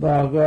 하장사고 0.00 0.40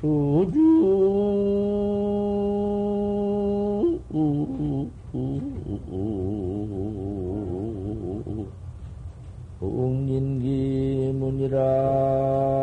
주주 0.00 0.87
지라 11.48 12.57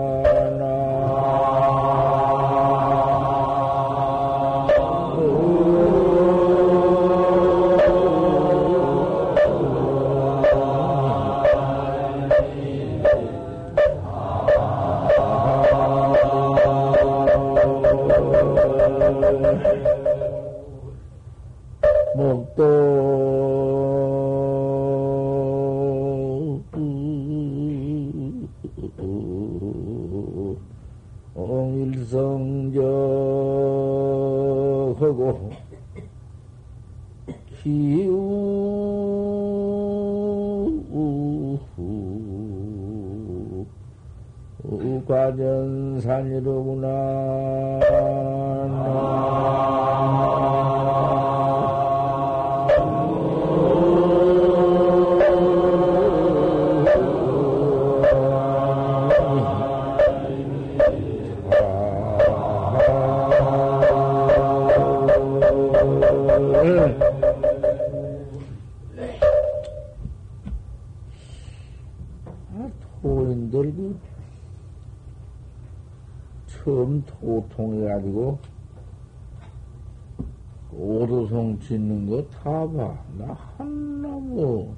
짓는 81.59 82.07
거 82.09 82.27
다 82.29 82.67
봐. 82.67 82.97
나 83.17 83.33
하나 83.33 84.07
뭐, 84.07 84.75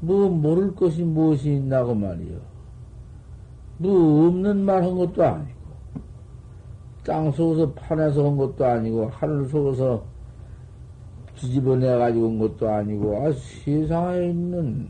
뭐 0.00 0.28
모를 0.28 0.74
것이 0.74 1.02
무엇이 1.02 1.54
있나고 1.56 1.94
말이요. 1.94 2.38
뭐 3.78 4.28
없는 4.28 4.64
말 4.64 4.82
한 4.82 4.96
것도 4.96 5.22
아니고, 5.22 5.60
땅 7.04 7.30
속에서 7.30 7.72
판에서 7.72 8.24
한 8.24 8.36
것도 8.36 8.64
아니고, 8.64 9.08
하늘 9.08 9.44
속에서 9.46 10.02
뒤집어내가지고 11.34 12.26
온 12.26 12.38
것도 12.38 12.68
아니고, 12.68 13.26
아, 13.26 13.32
세상에 13.32 14.28
있는, 14.30 14.88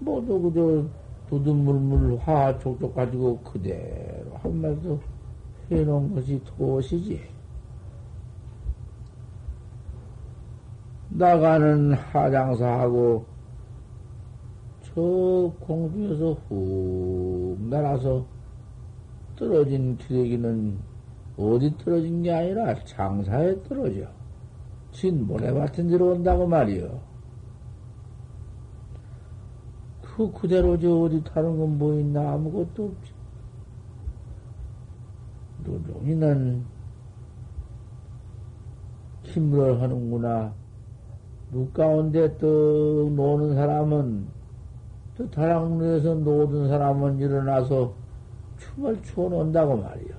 모두 0.00 0.40
그저 0.42 0.84
두둔물물 1.28 2.18
화화 2.18 2.58
촉촉 2.58 2.94
가지고 2.94 3.38
그대로 3.40 4.36
한마디도 4.36 5.00
해놓은 5.70 6.14
것이 6.14 6.40
도시지. 6.44 7.20
나가는 11.08 11.92
하장사하고 11.92 13.24
저 14.82 15.52
공중에서 15.60 16.32
훅 16.48 17.58
날아서 17.68 18.24
떨어진 19.36 19.96
기레기는 19.96 20.78
어디 21.36 21.76
떨어진 21.78 22.22
게 22.22 22.32
아니라 22.32 22.74
장사에 22.84 23.62
떨어져. 23.64 24.06
진 24.92 25.26
모래밭은 25.26 25.88
데로 25.88 26.12
온다고 26.12 26.46
말이요. 26.46 27.00
그 30.16 30.32
그대로 30.32 30.78
저 30.78 30.90
어디 31.00 31.22
타는 31.22 31.58
건뭐 31.58 32.00
있나 32.00 32.32
아무것도 32.32 32.86
없지. 32.86 33.12
누룽이는 35.62 36.64
힘을 39.24 39.82
하는구나. 39.82 40.54
물 41.50 41.70
가운데 41.74 42.34
떡 42.38 42.46
노는 43.12 43.56
사람은 43.56 44.26
또 45.18 45.30
다락루에서 45.30 46.14
노는 46.14 46.68
사람은 46.68 47.18
일어나서 47.18 47.92
춤을 48.56 49.02
추어 49.02 49.28
논다고 49.28 49.76
말이요. 49.76 50.16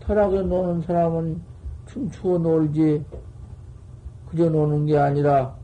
타락에 0.00 0.42
노는 0.42 0.82
사람은 0.82 1.40
춤추어 1.86 2.38
놀지 2.38 3.04
그저 4.28 4.50
노는 4.50 4.86
게 4.86 4.98
아니라 4.98 5.59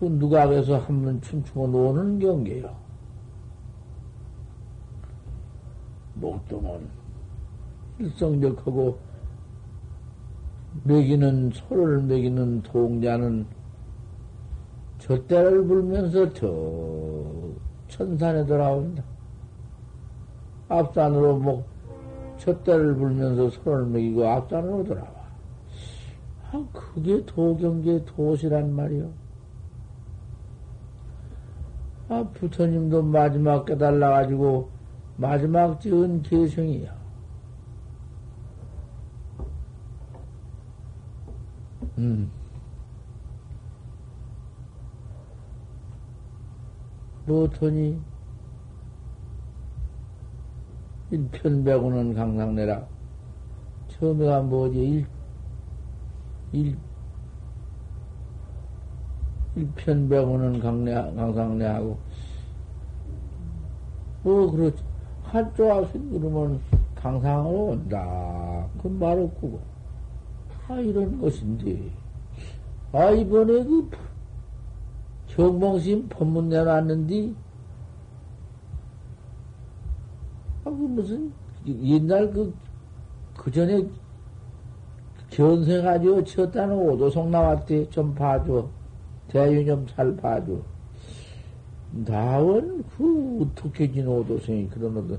그 0.00 0.06
누각에서 0.06 0.78
한번 0.78 1.20
춤추어 1.20 1.66
노는 1.66 2.18
경계요. 2.18 2.74
목동은 6.14 6.88
일성적하고 7.98 8.98
먹이는 10.84 11.50
소를 11.52 12.00
먹이는 12.00 12.62
동자는 12.62 13.46
젖대를 15.00 15.66
불면서 15.66 16.32
저 16.32 17.50
천산에 17.88 18.46
돌아온다. 18.46 19.04
앞산으로 20.68 21.36
뭐 21.36 21.64
젖대를 22.38 22.94
불면서 22.94 23.50
소를 23.50 23.84
먹이고 23.84 24.26
앞산으로 24.26 24.82
돌아와. 24.84 25.10
아, 26.52 26.64
그게 26.72 27.22
도경계 27.26 28.06
도시란 28.06 28.72
말이요. 28.74 29.19
아, 32.10 32.24
부처님도 32.34 33.04
마지막 33.04 33.64
깨달아가지고 33.64 34.68
마지막 35.16 35.80
지은 35.80 36.22
계성이야. 36.22 36.92
음. 41.98 42.32
뭐더니 47.26 48.00
일편백오는 51.12 52.14
강상내라. 52.14 52.88
처음에가 53.86 54.40
뭐지? 54.42 54.80
일, 54.80 55.06
일, 56.50 56.76
일편백오는 59.56 60.60
강내, 60.60 60.94
강상내하고. 60.94 61.98
뭐, 64.22 64.50
그렇지. 64.50 64.82
한쪽 65.22 65.70
앞에 65.70 65.98
그러면 66.10 66.60
강상으로 66.96 67.64
온다. 67.66 68.66
그 68.82 68.88
말 68.88 69.18
없고. 69.18 69.60
아, 70.68 70.74
이런 70.78 71.20
것인데. 71.20 71.90
아, 72.92 73.10
이번에 73.10 73.64
그 73.64 73.90
경봉심 75.28 76.08
법문 76.08 76.48
내놨는데, 76.48 77.32
아, 80.64 80.70
그 80.70 80.70
무슨, 80.70 81.32
옛날 81.66 82.30
그, 82.32 82.52
그 83.36 83.50
전에 83.50 83.86
견생가지고 85.30 86.24
쳤다는 86.24 86.76
오도성 86.76 87.30
나왔대. 87.30 87.88
좀 87.90 88.14
봐줘. 88.14 88.68
대유 89.28 89.64
좀 89.64 89.86
잘 89.86 90.16
봐줘. 90.16 90.58
나원 91.92 92.84
그 92.96 93.42
어떻게 93.42 93.90
진 93.90 94.06
오도성이 94.06 94.68
그런 94.68 94.96
오도 94.96 95.18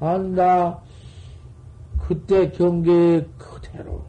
안다 0.00 0.80
그때 2.06 2.50
경계 2.50 3.24
그대로 3.38 4.02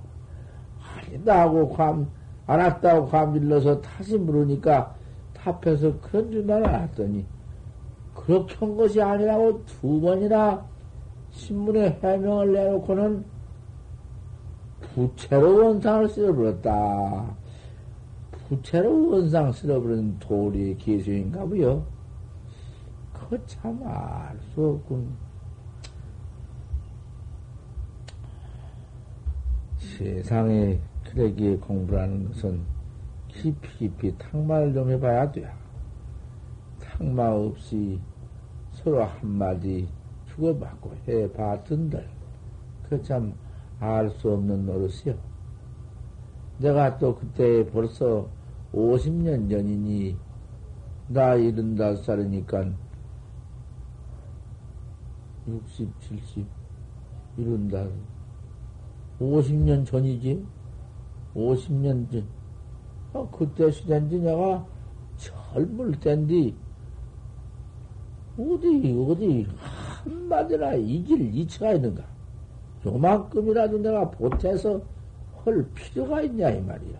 아니다 0.82 1.42
하고 1.42 1.70
감, 1.70 2.08
안 2.48 2.60
왔다고 2.60 3.08
감 3.08 3.34
질러서 3.34 3.80
다시 3.82 4.18
물으니까 4.18 4.96
합해서 5.44 6.00
그런 6.00 6.32
줄만 6.32 6.66
알았더니, 6.66 7.26
그렇게 8.16 8.56
한 8.56 8.78
것이 8.78 9.02
아니라고 9.02 9.64
두 9.66 10.00
번이나 10.00 10.66
신문에 11.32 12.00
해명을 12.02 12.54
내놓고는 12.54 13.26
부채로 14.82 15.66
원상을 15.66 16.08
쓸어버렸다. 16.10 17.43
부채로 18.48 19.10
원상 19.10 19.52
쓸어버린 19.52 20.18
도리의 20.20 20.78
기수인가 20.78 21.46
보요. 21.46 21.86
그거 23.14 23.38
참 23.46 23.82
알 23.84 24.38
수 24.54 24.66
없군. 24.66 25.16
세상에 29.78 30.80
그러기에 31.10 31.58
공부라는 31.58 32.28
것은 32.30 32.62
깊이 33.28 33.78
깊이 33.78 34.18
탕마를 34.18 34.74
좀 34.74 34.90
해봐야 34.90 35.32
돼. 35.32 35.48
탕마 36.82 37.32
없이 37.32 38.00
서로 38.72 39.04
한마디 39.04 39.88
주고받고 40.28 40.96
해봤던들. 41.08 42.08
그 42.90 43.02
참 43.02 43.34
알 43.80 44.10
수 44.10 44.32
없는 44.32 44.66
노릇이요. 44.66 45.33
내가 46.58 46.98
또 46.98 47.16
그때 47.16 47.66
벌써 47.72 48.28
50년 48.74 49.50
전이니, 49.50 50.16
나 51.08 51.36
75살이니까 51.36 52.74
60, 55.48 56.00
70, 56.00 56.48
75, 57.36 57.90
50년 59.20 59.86
전이지? 59.86 60.46
50년 61.36 62.12
전. 62.12 62.28
어, 63.14 63.30
그때 63.30 63.70
시대인지 63.70 64.20
내가 64.20 64.66
젊을 65.18 66.00
땐디, 66.00 66.56
어디, 68.38 69.06
어디, 69.08 69.48
한마디나 70.04 70.74
이길 70.74 71.36
이치가 71.36 71.74
있는가? 71.74 72.04
요만큼이라도 72.86 73.78
내가 73.78 74.10
보태서 74.10 74.82
할 75.44 75.66
필요가 75.74 76.22
있냐, 76.22 76.50
이 76.52 76.62
말이야. 76.62 76.98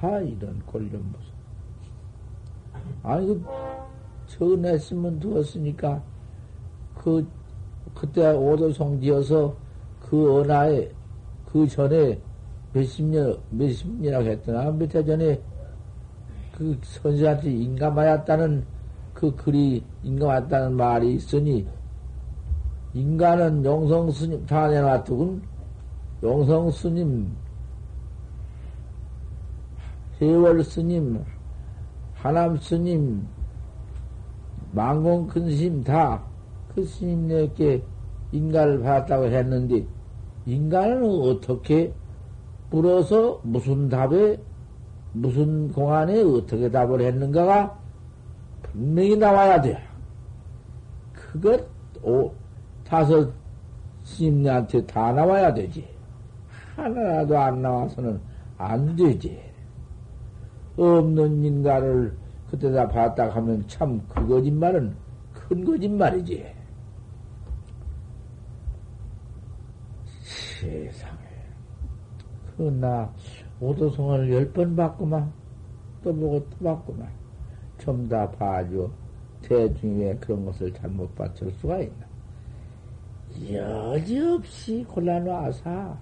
아, 0.00 0.18
이런 0.18 0.60
꼴좀 0.66 1.12
보소. 1.12 1.32
아니, 3.02 3.26
그, 3.26 3.44
전했으면 4.26 5.18
두었으니까, 5.20 6.02
그, 6.94 7.26
그때 7.94 8.30
오도송 8.32 9.00
지어서 9.00 9.56
그 10.00 10.40
언하에, 10.40 10.90
그 11.50 11.66
전에 11.66 12.20
몇십 12.72 13.06
년, 13.06 13.38
몇십 13.50 13.88
년이라고 13.88 14.24
했더나, 14.26 14.70
몇 14.72 14.94
해 14.94 15.04
전에 15.04 15.40
그 16.52 16.78
선수한테 16.82 17.50
인감하였다는 17.50 18.64
그 19.14 19.34
글이 19.34 19.82
인감했다는 20.02 20.76
말이 20.76 21.14
있으니, 21.14 21.66
인간은 22.92 23.64
용성 23.64 24.10
스님 24.10 24.44
다 24.46 24.68
내놔두군, 24.68 25.42
용성 26.22 26.70
스님, 26.70 27.34
세월 30.18 30.62
스님, 30.64 31.24
하남 32.14 32.56
스님, 32.58 33.26
망공 34.72 35.26
큰 35.26 35.50
스님 35.50 35.84
다 35.84 36.36
그 36.76 36.84
스님에게 36.84 37.82
인간을 38.32 38.82
받았다고 38.82 39.24
했는데, 39.28 39.86
인간은 40.44 41.02
어떻게 41.22 41.92
물어서 42.70 43.40
무슨 43.42 43.88
답에, 43.88 44.38
무슨 45.14 45.72
공안에 45.72 46.20
어떻게 46.20 46.70
답을 46.70 47.00
했는가가 47.00 47.78
분명히 48.62 49.16
나와야 49.16 49.62
돼. 49.62 49.82
그것, 51.14 51.66
오, 52.02 52.30
다섯 52.84 53.32
스님한테 54.04 54.84
다 54.84 55.12
나와야 55.12 55.54
되지. 55.54 55.88
하나라도 56.76 57.38
안 57.38 57.62
나와서는 57.62 58.20
안 58.58 58.94
되지. 58.94 59.40
없는 60.76 61.42
인간을 61.44 62.16
그때다 62.50 62.88
봤다 62.88 63.28
하면 63.30 63.66
참 63.66 64.00
그 64.08 64.26
거짓말은 64.28 64.94
큰 65.32 65.64
거짓말이지. 65.64 66.44
세상에. 70.60 71.20
그나 72.56 73.12
오도송을 73.60 74.32
열 74.32 74.52
번 74.52 74.74
받고만 74.76 75.32
또 76.02 76.14
보고 76.14 76.40
또 76.50 76.56
받고만 76.64 77.08
좀 77.78 78.08
다 78.08 78.30
봐줘. 78.30 78.90
대중에 79.42 80.14
그런 80.16 80.44
것을 80.46 80.72
잘못 80.72 81.14
받칠 81.14 81.50
수가 81.52 81.78
있나. 81.80 82.06
여지없이 83.52 84.84
골라놔서 84.88 85.96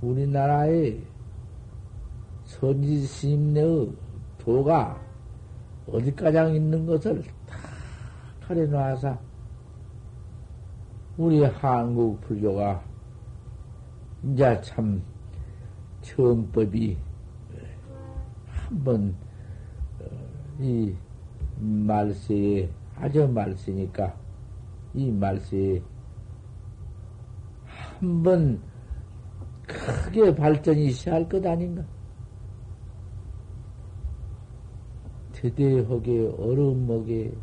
우리나라의 0.00 1.02
선지스님의 2.62 3.92
도가 4.38 4.96
어디까지 5.88 6.54
있는 6.54 6.86
것을 6.86 7.20
다 7.44 7.58
가려놔서 8.46 9.18
우리 11.16 11.42
한국 11.42 12.20
불교가 12.20 12.80
이제 14.22 14.60
참 14.60 15.02
정법이 16.02 16.96
한번 18.46 19.12
어, 20.00 20.04
이 20.60 20.94
말세에 21.58 22.70
아주 22.94 23.26
말세니까 23.26 24.14
이 24.94 25.10
말세에 25.10 25.82
한번 27.98 28.62
크게 29.66 30.32
발전이 30.32 30.92
시할 30.92 31.28
것 31.28 31.44
아닌가? 31.44 31.84
대대하게 35.42 36.34
어려움먹게 36.38 37.34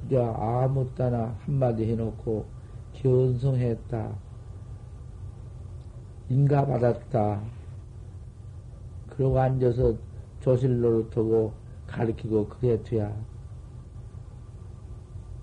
그저 0.00 0.22
아무 0.22 0.88
따나 0.94 1.36
한마디 1.40 1.84
해놓고 1.84 2.44
견성했다. 2.92 4.14
인가받았다. 6.28 7.42
그러고 9.10 9.40
앉아서 9.40 9.96
조실 10.40 10.80
노릇하고 10.80 11.52
가르치고 11.88 12.48
그래 12.48 12.80
돼야 12.84 13.12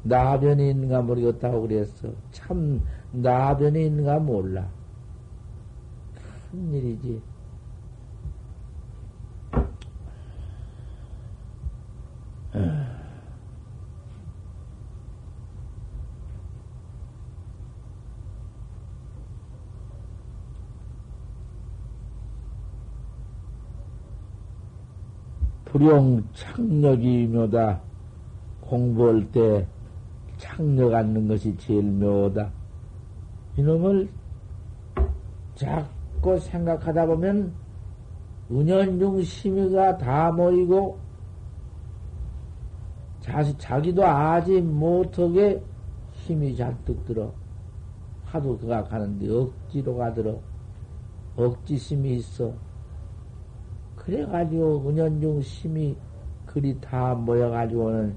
나변이 0.03 0.71
있는가 0.71 1.01
모르겠다고 1.01 1.62
그랬어. 1.62 2.10
참 2.31 2.81
나변이 3.12 3.86
있는가 3.86 4.19
몰라. 4.19 4.69
큰 6.51 6.74
일이지. 6.74 7.21
불용 25.81 26.23
창력이 26.33 27.25
묘다. 27.25 27.81
공부할 28.61 29.31
때 29.31 29.65
창력 30.38 30.93
않는 30.93 31.27
것이 31.27 31.57
제일 31.57 31.81
묘다. 31.81 32.51
이놈을 33.57 34.07
자꾸 35.55 36.38
생각하다 36.38 37.07
보면 37.07 37.51
은연중 38.51 39.23
심의가 39.23 39.97
다 39.97 40.31
모이고 40.31 41.00
자시, 43.19 43.57
자기도 43.57 44.05
아지 44.05 44.61
못하게 44.61 45.63
힘이 46.11 46.55
잔뜩 46.55 47.03
들어. 47.05 47.33
하도 48.25 48.55
그가 48.59 48.83
가는데 48.83 49.35
억지로 49.35 49.97
가 49.97 50.13
들어. 50.13 50.39
억지심이 51.35 52.17
있어. 52.17 52.53
그래가지고 54.01 54.89
은연중 54.89 55.43
심이 55.43 55.96
그리 56.48 56.79
다 56.81 57.13
모여가지고는 57.13 58.15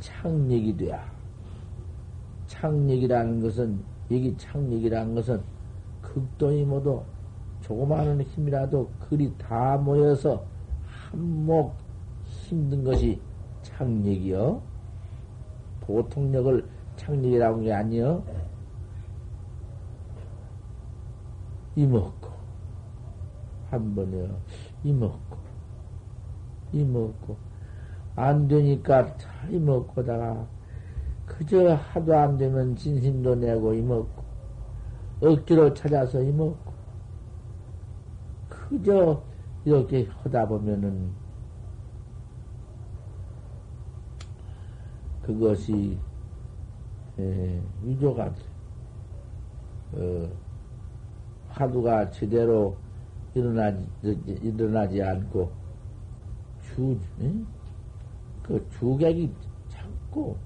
창력이 0.00 0.74
돼야. 0.78 1.04
창력이라는 2.46 3.42
것은, 3.42 3.84
여기 4.10 4.34
창력이라는 4.38 5.14
것은 5.14 5.42
극도이 6.00 6.64
모두 6.64 7.02
조그마한 7.60 8.22
힘이라도 8.22 8.90
그리 9.00 9.30
다 9.36 9.76
모여서 9.76 10.46
한몫 10.86 11.74
힘든 12.24 12.82
것이 12.82 13.20
창력이요. 13.62 14.62
보통력을 15.82 16.66
창력이라고 16.96 17.56
하는 17.56 17.64
게 17.64 17.72
아니요. 17.72 18.24
이먹고, 21.76 22.30
한 23.68 23.94
번에요. 23.94 24.40
이 24.84 24.92
먹고, 24.92 25.36
이 26.72 26.84
먹고, 26.84 27.36
안 28.14 28.46
되니까 28.46 29.16
잘 29.16 29.52
이먹고다가 29.52 30.46
그저 31.24 31.74
하도 31.74 32.16
안 32.16 32.36
되면 32.36 32.76
진심도 32.76 33.34
내고 33.34 33.72
이 33.72 33.80
먹고 33.80 34.22
억지로 35.22 35.72
찾아서 35.72 36.20
이 36.20 36.30
먹고 36.30 36.72
그저 38.48 39.22
이렇게 39.64 40.06
하다 40.22 40.46
보면은 40.46 41.10
그것이 45.22 45.98
예, 47.18 47.62
위조가 47.82 48.34
돼. 48.34 48.42
어, 49.92 50.28
화두가 51.50 52.10
제대로 52.10 52.76
일어나지, 53.34 53.86
일어나지 54.42 55.02
않고 55.02 55.50
주, 56.62 56.98
응? 57.20 57.46
그 58.42 58.66
주객이 58.78 59.32
자꾸 59.68 60.36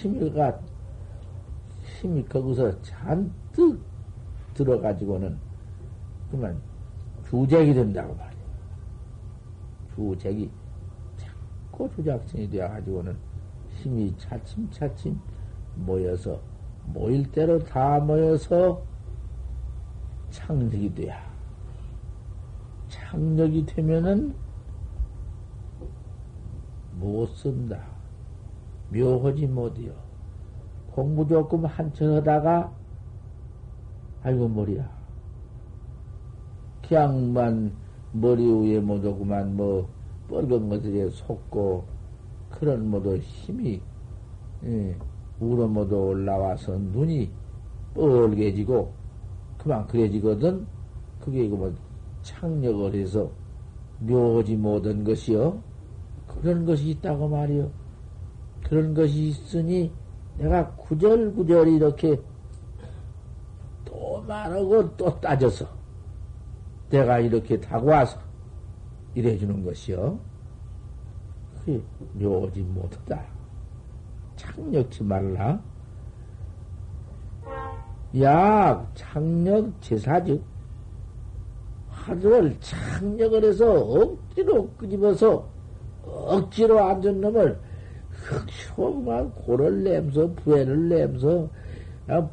힘이가 0.00 0.60
힘이 2.00 2.24
거기서 2.24 2.80
잔뜩 2.82 3.80
들어가지고는 4.54 5.38
그만 6.30 6.60
주객이 7.28 7.74
된다고 7.74 8.14
말이야. 8.14 8.44
주객이 9.94 10.50
자꾸 11.16 11.90
주작성이 11.94 12.48
되어가지고는 12.48 13.16
힘이 13.76 14.14
차츰차츰 14.18 15.18
모여서 15.76 16.40
모일 16.86 17.30
대로 17.32 17.58
다 17.58 17.98
모여서 17.98 18.82
창력이 20.34 20.92
돼야. 20.96 21.16
창력이 22.88 23.66
되면은 23.66 24.34
못 26.98 27.26
쓴다. 27.36 27.80
묘하지 28.92 29.46
못이요. 29.46 29.92
공부 30.90 31.26
조금 31.26 31.64
한천 31.64 32.14
하다가, 32.14 32.72
아이고, 34.24 34.48
머리야. 34.48 34.90
그냥만 36.82 37.72
머리 38.12 38.44
위에 38.44 38.80
못 38.80 39.04
오구만, 39.04 39.56
뭐, 39.56 39.88
뻘건 40.28 40.68
것들에 40.68 41.10
속고, 41.10 41.84
그런 42.50 42.90
모두 42.90 43.16
힘이, 43.18 43.80
예, 44.64 44.96
우러 45.38 45.68
모두 45.68 45.96
올라와서 45.96 46.76
눈이 46.78 47.30
뻘개지고, 47.94 49.03
그만 49.64 49.86
그래지거든? 49.86 50.66
그게 51.20 51.46
이거 51.46 51.56
뭐, 51.56 51.74
창력을 52.22 52.94
해서 52.94 53.30
묘하지 54.00 54.56
못한 54.56 55.02
것이요. 55.02 55.58
그런 56.26 56.66
것이 56.66 56.90
있다고 56.90 57.28
말이요. 57.28 57.70
그런 58.62 58.92
것이 58.92 59.28
있으니 59.28 59.90
내가 60.36 60.70
구절구절 60.72 61.68
이렇게 61.68 62.20
또 63.86 64.22
말하고 64.26 64.96
또 64.96 65.18
따져서 65.20 65.66
내가 66.90 67.18
이렇게 67.20 67.58
타고 67.58 67.86
와서 67.88 68.18
이래주는 69.14 69.64
것이요. 69.64 70.18
그게 71.60 71.80
묘지 72.14 72.60
못하다. 72.60 73.24
창력치 74.36 75.04
말라. 75.04 75.62
약, 78.20 78.86
창력, 78.94 79.72
제사즉, 79.80 80.42
화두를 81.88 82.56
창력을 82.60 83.44
해서 83.44 83.72
억지로 83.72 84.68
끄집어서 84.76 85.46
억지로 86.04 86.80
앉은 86.80 87.20
놈을 87.20 87.58
흑쇼만 88.10 89.32
고를 89.32 89.82
내면서 89.82 90.30
부해를 90.36 90.88
내면서 90.88 91.48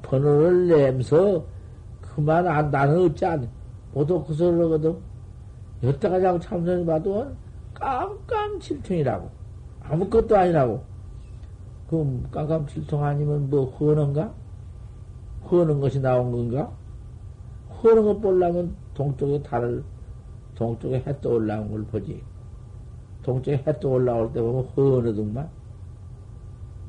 번호를 0.01 0.67
내면서 0.67 1.45
그만 2.01 2.45
안 2.47 2.69
나는 2.69 3.05
어찌 3.05 3.25
안 3.25 3.49
모두 3.93 4.23
그 4.23 4.33
소리를 4.33 4.65
하거든. 4.65 4.97
여태가 5.83 6.19
자고 6.19 6.39
참선이 6.39 6.85
봐도 6.85 7.31
깜깜칠통이라고. 7.73 9.29
아무것도 9.81 10.37
아니라고. 10.37 10.83
그럼 11.89 12.27
깜깜칠통 12.31 13.03
아니면 13.03 13.49
뭐 13.49 13.65
허는가? 13.65 14.33
허는 15.51 15.79
것이 15.81 15.99
나온 15.99 16.31
건가? 16.31 16.71
허는 17.83 18.03
것 18.05 18.21
보려면 18.21 18.75
동쪽에 18.93 19.41
달을 19.43 19.83
동쪽에 20.55 21.03
해 21.05 21.19
떠 21.21 21.29
올라온 21.31 21.69
걸 21.71 21.83
보지. 21.85 22.23
동쪽에 23.23 23.63
해 23.67 23.79
떠 23.79 23.89
올라올 23.89 24.31
때 24.33 24.41
보면 24.41 24.65
허느등만 24.75 25.49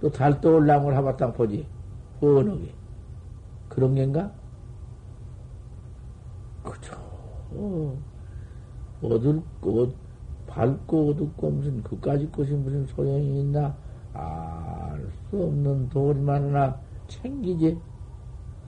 또 0.01 0.11
달 0.11 0.41
떠 0.41 0.57
올라온 0.57 0.85
걸 0.85 0.97
하바탕 0.97 1.33
보지. 1.33 1.67
허너게. 2.21 2.73
그런 3.69 3.95
겐가? 3.95 4.31
그죠 6.63 6.95
어, 7.51 7.99
얻을 9.03 9.43
것 9.61 9.93
밝고 10.47 11.11
어둡고 11.11 11.51
무슨 11.51 11.83
그까지 11.83 12.31
것이 12.31 12.53
무슨 12.53 12.87
소용이 12.87 13.41
있나? 13.41 13.75
알 14.13 15.11
수 15.31 15.43
없는 15.43 15.89
하나 16.29 16.79
챙기지 17.09 17.79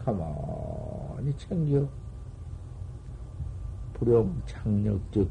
가만히 0.05 1.35
챙겨 1.39 1.87
불용 3.95 4.43
창력즉 4.45 5.31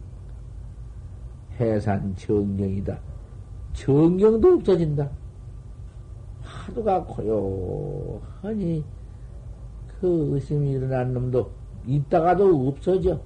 해산 1.60 2.16
정경이다. 2.16 3.00
정경도 3.74 4.54
없어진다. 4.56 5.10
하루가 6.42 7.04
고요하니 7.04 8.84
그 10.00 10.30
의심이 10.34 10.72
일어난 10.72 11.14
놈도 11.14 11.52
있다가도 11.86 12.68
없어져. 12.68 13.20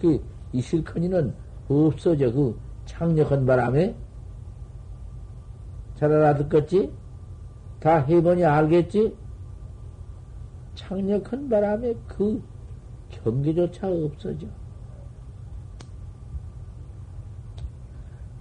그, 0.00 0.22
이 0.52 0.60
실컷이는 0.60 1.34
없어져. 1.68 2.30
그 2.32 2.56
창력한 2.84 3.44
바람에. 3.44 3.96
잘 5.96 6.12
알아듣겠지? 6.12 6.92
다 7.80 7.98
해보니 7.98 8.44
알겠지? 8.44 9.23
창력한 10.74 11.48
바람에 11.48 11.94
그 12.06 12.42
경계조차 13.10 13.88
없어져. 13.88 14.46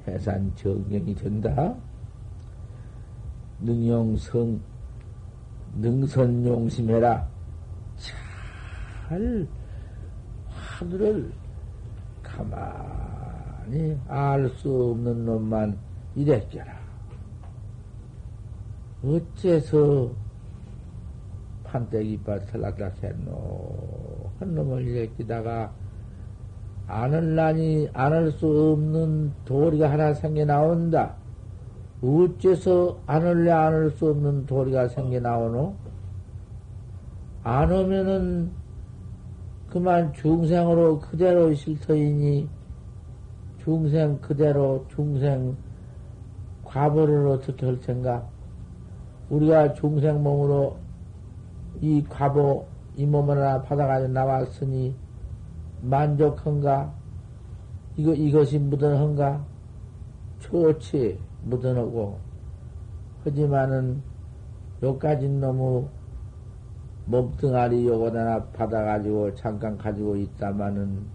해산 0.08 0.52
정경이 0.56 1.16
된다. 1.16 1.76
능용성, 3.62 4.60
능선용심해라. 5.76 7.28
잘 7.98 9.48
하늘을 10.50 11.32
가만히 12.22 13.98
알 14.08 14.50
수 14.50 14.92
없는 14.92 15.26
놈만 15.26 15.78
이랬겨라. 16.16 16.84
어째서 19.04 20.12
판때기 21.74 22.14
이빨 22.14 22.46
털락락 22.46 23.04
했노? 23.04 24.30
한 24.40 24.54
놈을 24.54 24.88
이랬기다가 24.88 25.74
아을라니 26.86 27.90
안을 27.94 28.32
수 28.34 28.74
없는 28.74 29.34
도리가 29.46 29.90
하나 29.90 30.14
생겨 30.14 30.46
나온다. 30.46 31.16
어째서 32.04 33.00
안을래 33.08 33.50
안을 33.50 33.90
수 33.92 34.08
없는 34.12 34.46
도리가 34.46 34.90
생겨 34.90 35.20
나오노? 35.20 35.74
안 37.44 37.72
오면은 37.72 38.52
그만 39.70 40.14
중생으로 40.14 41.00
그대로 41.00 41.52
있을 41.52 41.80
터이니 41.80 42.48
중생 43.64 44.20
그대로 44.22 44.86
중생 44.90 45.58
과보를 46.66 47.28
어떻게 47.30 47.66
할 47.66 47.80
텐가? 47.80 48.28
우리가 49.32 49.74
중생 49.74 50.22
몸으로 50.22 50.83
이 51.84 52.02
과보 52.08 52.66
이 52.96 53.06
몸을 53.06 53.38
하나 53.38 53.62
받아가지고 53.62 54.14
나왔으니 54.14 54.96
만족한가? 55.82 56.94
이거, 57.98 58.14
이것이 58.14 58.58
무던한가? 58.58 59.46
좋지, 60.40 61.20
무던하고. 61.44 62.20
하지만은, 63.26 64.02
요까지 64.82 65.28
너무 65.28 65.90
몸뚱아리 67.08 67.86
요거 67.86 68.18
하나 68.18 68.42
받아가지고 68.46 69.36
잠깐 69.36 69.78
가지고 69.78 70.16
있다마는 70.16 71.06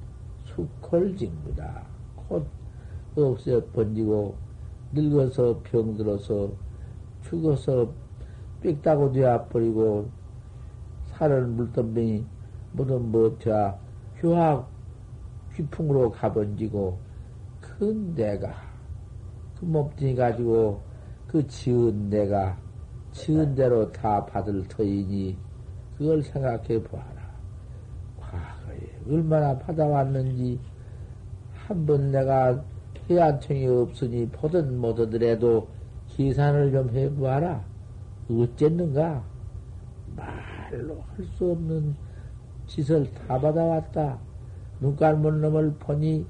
수콜징부다. 0.45 1.83
곧 2.15 2.47
없어 3.17 3.65
번지고, 3.73 4.37
늙어서 4.93 5.61
병들어서, 5.65 6.51
죽어서 7.23 7.91
빽다고 8.61 9.13
되어버리고, 9.13 10.18
살을 11.19 11.47
물던병이 11.47 12.25
모든 12.73 13.11
뭐자 13.11 13.77
휴학 14.17 14.69
휘풍으로 15.53 16.13
가번지고 16.13 16.99
큰 17.61 18.15
내가 18.15 18.55
그 19.59 19.65
몸뚱이 19.65 20.15
가지고 20.15 20.81
그 21.27 21.45
지은 21.47 22.09
내가 22.09 22.57
지은 23.11 23.55
대로 23.55 23.91
다 23.91 24.25
받을 24.25 24.63
터이니 24.69 25.37
그걸 25.97 26.23
생각해 26.23 26.81
보아라. 26.83 27.29
과거에 28.21 28.79
얼마나 29.09 29.59
받아왔는지 29.59 30.61
한 31.53 31.85
번 31.85 32.11
내가 32.13 32.65
해안청이 33.11 33.67
없으니 33.67 34.29
보든 34.29 34.79
못하더라도 34.81 35.69
계산을 36.09 36.71
좀 36.73 36.89
해보아라. 36.91 37.65
어쨌는가? 38.31 39.25
말로 40.71 41.03
할 41.17 41.25
수 41.25 41.51
없는 41.53 41.95
짓을 42.67 43.11
다 43.15 43.39
받아왔다. 43.41 44.19
눈깔문 44.81 45.41
놈을 45.41 45.75
보니 45.79 46.27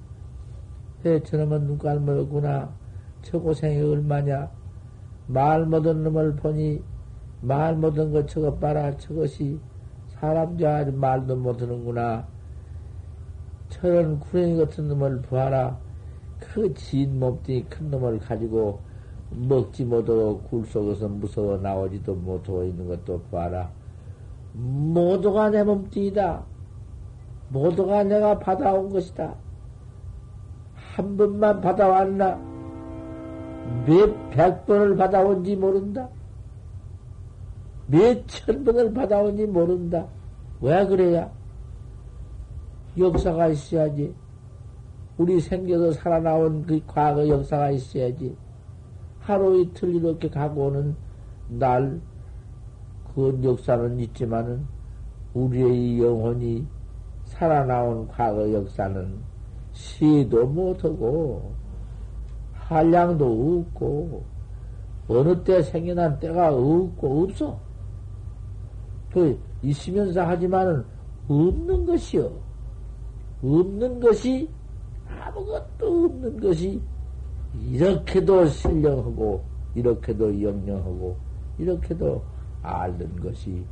해처럼은 1.04 1.66
눈깔물구나. 1.66 2.72
저 3.22 3.38
고생이 3.38 3.80
얼마냐. 3.82 4.50
말 5.26 5.66
못한 5.66 6.02
놈을 6.04 6.36
보니 6.36 6.82
말 7.40 7.76
못한 7.76 8.12
것 8.12 8.26
저것 8.28 8.58
봐라. 8.60 8.96
저것이 8.96 9.58
사람자 10.08 10.90
말도 10.92 11.36
못하는구나. 11.36 12.26
저런 13.68 14.18
구렁이 14.20 14.56
같은 14.58 14.88
놈을 14.88 15.22
봐라. 15.22 15.78
그 16.38 16.72
진 16.74 17.18
몸뚱이 17.18 17.64
큰 17.64 17.90
놈을 17.90 18.18
가지고 18.20 18.80
먹지 19.30 19.84
못하고 19.84 20.40
굴 20.42 20.64
속에서 20.64 21.08
무서워 21.08 21.58
나오지도 21.58 22.14
못하고 22.14 22.64
있는 22.64 22.86
것도 22.88 23.20
봐라. 23.30 23.70
모두가 24.58 25.50
내 25.50 25.62
몸뚱이다. 25.62 26.44
모두가 27.50 28.02
내가 28.02 28.38
받아온 28.38 28.90
것이다. 28.90 29.34
한 30.74 31.16
번만 31.16 31.60
받아왔나? 31.60 32.36
몇 33.86 34.30
백 34.30 34.66
번을 34.66 34.96
받아온지 34.96 35.54
모른다. 35.56 36.08
몇 37.86 38.26
천 38.26 38.64
번을 38.64 38.92
받아온지 38.92 39.46
모른다. 39.46 40.06
왜 40.60 40.84
그래야? 40.86 41.30
역사가 42.98 43.48
있어야지. 43.48 44.12
우리 45.16 45.40
생겨서 45.40 45.92
살아나온 45.92 46.66
그 46.66 46.80
과거 46.86 47.26
역사가 47.28 47.70
있어야지. 47.70 48.36
하루 49.20 49.60
이틀 49.60 49.94
이렇게 49.94 50.28
가고 50.28 50.66
오는 50.66 50.96
날, 51.48 52.00
그 53.18 53.36
역사는 53.42 53.98
있지만은, 53.98 54.64
우리의 55.34 56.00
영혼이 56.00 56.64
살아나온 57.24 58.06
과거 58.06 58.52
역사는 58.52 59.12
시도 59.72 60.46
못하고, 60.46 61.52
한량도 62.52 63.64
없고, 63.74 64.22
어느 65.08 65.42
때 65.42 65.60
생겨난 65.62 66.20
때가 66.20 66.54
없고, 66.54 67.24
없어. 67.24 67.58
그, 69.12 69.36
있으면서 69.62 70.24
하지만은 70.24 70.84
없는 71.26 71.86
것이요. 71.86 72.30
없는 73.42 73.98
것이, 73.98 74.48
아무것도 75.08 76.04
없는 76.04 76.40
것이, 76.40 76.80
이렇게도 77.68 78.46
신령하고, 78.46 79.42
이렇게도 79.74 80.40
영영하고, 80.40 81.16
이렇게도 81.58 82.37
앓는 82.62 83.20
것이, 83.20 83.64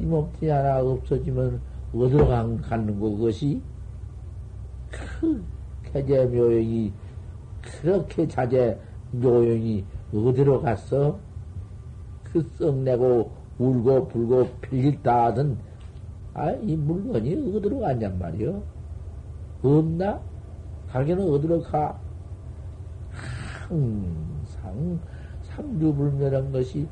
이 0.00 0.04
몸뚱이 0.04 0.50
하나 0.50 0.80
없어지면 0.80 1.60
어디로 1.94 2.28
가는 2.28 3.00
거, 3.00 3.10
그것이? 3.10 3.62
그 4.90 5.44
개제 5.84 6.26
묘용이, 6.26 6.92
그렇게 7.62 8.26
자제 8.28 8.78
묘용이 9.12 9.84
어디로 10.14 10.60
갔어? 10.62 11.18
그 12.24 12.42
썩내고 12.58 13.30
울고 13.58 14.08
불고 14.08 14.48
필릴다 14.60 15.26
하던, 15.26 15.58
아, 16.34 16.50
이 16.50 16.76
물건이 16.76 17.56
어디로 17.56 17.80
갔냔 17.80 18.18
말이요? 18.18 18.62
없나? 19.62 20.20
가게는 20.88 21.28
어디로 21.32 21.62
가? 21.62 21.98
항상 23.68 25.00
삼주불멸한 25.42 26.52
것이 26.52 26.86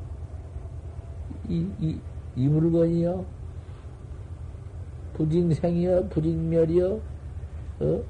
이, 1.49 1.67
이, 1.79 1.97
이 2.35 2.47
물건이요? 2.47 3.25
부징생이요? 5.13 6.07
부징멸이요? 6.09 6.99
어? 7.79 8.01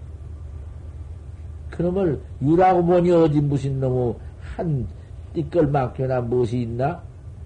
그놈을 1.69 2.21
유라고 2.41 2.86
보니 2.86 3.12
어디 3.12 3.41
무슨 3.41 3.80
놈의 3.80 4.15
한 4.39 4.88
띠끌만큼이나 5.34 6.21
무엇이 6.21 6.62
있나? 6.62 7.02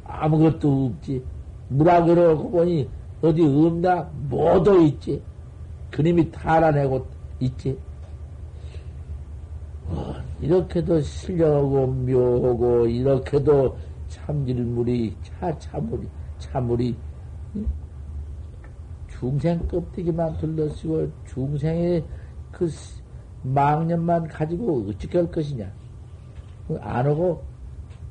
아무것도 0.05 0.85
없지. 0.85 1.23
무라고 1.69 2.49
보니 2.49 2.87
어디 3.21 3.43
없나? 3.43 4.09
뭐도 4.29 4.81
있지. 4.83 5.21
그님이 5.91 6.31
달아내고 6.31 7.05
있지. 7.39 7.77
어, 9.87 10.13
이렇게도 10.41 11.01
신령하고 11.01 11.87
묘하고 11.87 12.87
이렇게도 12.87 13.77
참질물이 14.09 15.15
차 15.21 15.57
참물이 15.57 16.07
참물이 16.39 16.95
중생 19.07 19.67
껍데기만 19.67 20.37
둘러쓰고 20.37 21.09
중생의 21.25 22.03
그 22.51 22.69
망념만 23.43 24.27
가지고 24.27 24.87
어떻게 24.89 25.17
할 25.17 25.31
것이냐? 25.31 25.71
안 26.81 27.07
오고 27.07 27.43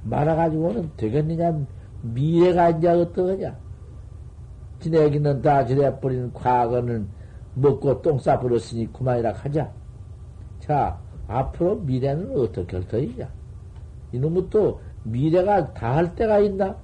말아가지고는 0.05 0.91
되겠느냐? 0.97 1.67
미래가 2.03 2.71
이제 2.71 2.89
어떠하냐? 2.89 3.57
지내기는 4.81 5.43
다 5.43 5.65
지내버리는 5.67 6.33
과거는 6.33 7.09
먹고 7.55 8.01
똥 8.01 8.19
싸버렸으니 8.19 8.93
그만이라 8.93 9.33
하자. 9.33 9.73
자, 10.61 11.01
앞으로 11.27 11.77
미래는 11.77 12.39
어떻게 12.39 12.77
할 12.77 12.87
터이냐? 12.87 13.29
이놈은 14.13 14.49
또 14.51 14.81
미래가 15.05 15.73
다 15.75 15.95
할 15.97 16.15
때가 16.15 16.39
있나? 16.41 16.77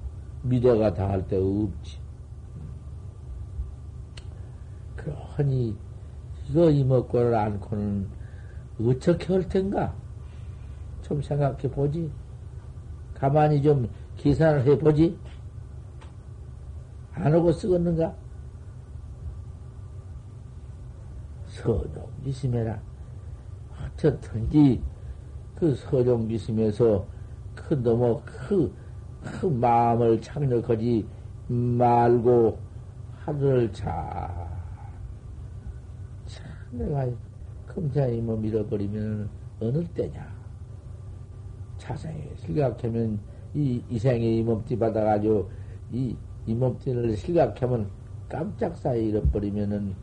미래가 0.43 0.93
다 0.93 1.07
할 1.09 1.27
때 1.27 1.37
없지. 1.37 1.99
그러니 4.95 5.75
이거 6.49 6.69
이먹고를 6.69 7.35
않고는 7.35 8.07
어떻게 8.81 9.33
할 9.33 9.47
텐가? 9.47 9.93
좀 11.01 11.21
생각해 11.21 11.69
보지. 11.69 12.11
가만히 13.13 13.61
좀 13.61 13.89
계산을 14.17 14.65
해 14.65 14.77
보지. 14.77 15.17
안 17.13 17.33
하고 17.33 17.51
쓰겠는가? 17.51 18.13
서종지심해라. 21.47 22.79
어쨌든지 23.93 24.81
그 25.55 25.73
서종지심에서 25.75 27.05
그 27.67 27.81
너무 27.81 28.21
그, 28.25 28.73
그 29.21 29.45
마음을 29.47 30.21
착력하지 30.21 31.05
말고 31.47 32.57
하늘을 33.17 33.71
잘, 33.73 33.89
참 36.25 36.45
내가 36.71 37.07
뭐 38.21 38.37
밀어버리면 38.37 39.29
어느 39.59 39.83
때냐. 39.93 40.33
자세히 41.77 42.31
생각하면 42.37 43.19
이, 43.53 43.81
이생의 43.89 44.37
이 44.37 44.43
몸띠 44.43 44.77
받아가지고 44.77 45.49
이, 45.91 46.15
이 46.45 46.53
몸띠를 46.53 47.17
생각하면 47.17 47.89
깜짝 48.29 48.75
사이 48.77 49.07
잃어버리면은 49.09 49.93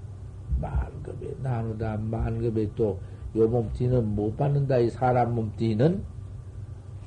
만급에 0.60 1.34
나누다 1.42 1.96
만급에 1.96 2.70
또 2.74 2.98
요 3.34 3.48
몸띠는 3.48 4.14
못 4.14 4.36
받는다 4.36 4.78
이 4.78 4.90
사람 4.90 5.34
몸띠는 5.34 6.02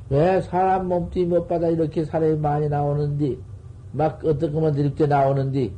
왜 0.09 0.41
사람 0.41 0.87
몸띠 0.87 1.25
못 1.25 1.47
받아 1.47 1.67
이렇게 1.67 2.05
사람이 2.05 2.37
많이 2.37 2.69
나오는디? 2.69 3.41
막 3.91 4.23
어떻게 4.23 4.59
만 4.59 4.73
드립대 4.73 5.07
나오는디? 5.07 5.73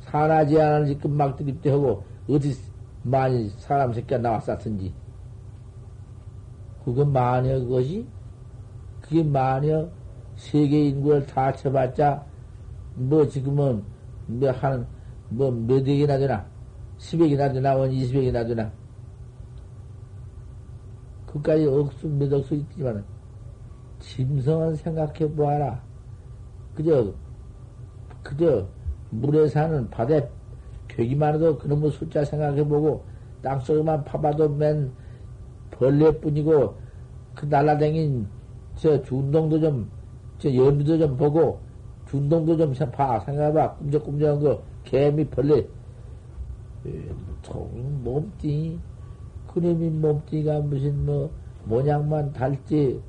산하지 0.00 0.60
않은 0.60 0.86
지금 0.86 1.16
막 1.16 1.36
드립대 1.36 1.70
하고 1.70 2.04
어디 2.28 2.54
많이 3.02 3.48
사람 3.58 3.92
새끼가 3.92 4.18
나왔었든지. 4.18 4.92
그건 6.84 7.12
마녀 7.12 7.58
그것이? 7.60 8.06
그게 9.00 9.22
마녀 9.22 9.88
세계 10.36 10.88
인구를 10.88 11.26
다 11.26 11.52
쳐봤자 11.52 12.24
뭐 12.94 13.26
지금은 13.26 13.82
뭐한뭐몇 14.26 15.82
억이나 15.82 16.18
되나? 16.18 16.52
10억이나 16.98 17.52
되나, 17.52 17.74
원 17.74 17.90
20억이나 17.90 18.46
되나. 18.46 18.70
그까지 21.26 21.66
억수, 21.66 22.08
몇 22.08 22.32
억수 22.32 22.54
있지만, 22.54 23.04
짐승은 24.02 24.76
생각해 24.76 25.32
보아라. 25.34 25.80
그저, 26.74 27.12
그저, 28.22 28.66
물에 29.10 29.48
사는 29.48 29.88
바다에 29.90 30.28
괴기만 30.88 31.34
해도 31.34 31.56
그놈의 31.56 31.92
숫자 31.92 32.24
생각해 32.24 32.64
보고, 32.64 33.04
땅속에만 33.42 34.04
파봐도 34.04 34.48
맨 34.48 34.90
벌레뿐이고, 35.70 36.74
그 37.34 37.46
날라댕긴 37.46 38.26
저 38.76 39.02
준동도 39.02 39.60
좀, 39.60 39.90
저 40.38 40.52
연비도 40.52 40.98
좀 40.98 41.16
보고, 41.16 41.60
준동도 42.06 42.56
좀 42.56 42.74
봐. 42.90 43.20
생각해봐. 43.20 43.76
꿈적꿈적한 43.76 44.40
거, 44.40 44.62
개미 44.84 45.24
벌레. 45.24 45.66
통 47.42 48.02
몸띠. 48.02 48.78
그놈이 49.46 49.88
몸띠가 49.90 50.60
무슨 50.60 51.06
뭐, 51.06 51.30
모양만 51.64 52.32
달지. 52.32 53.00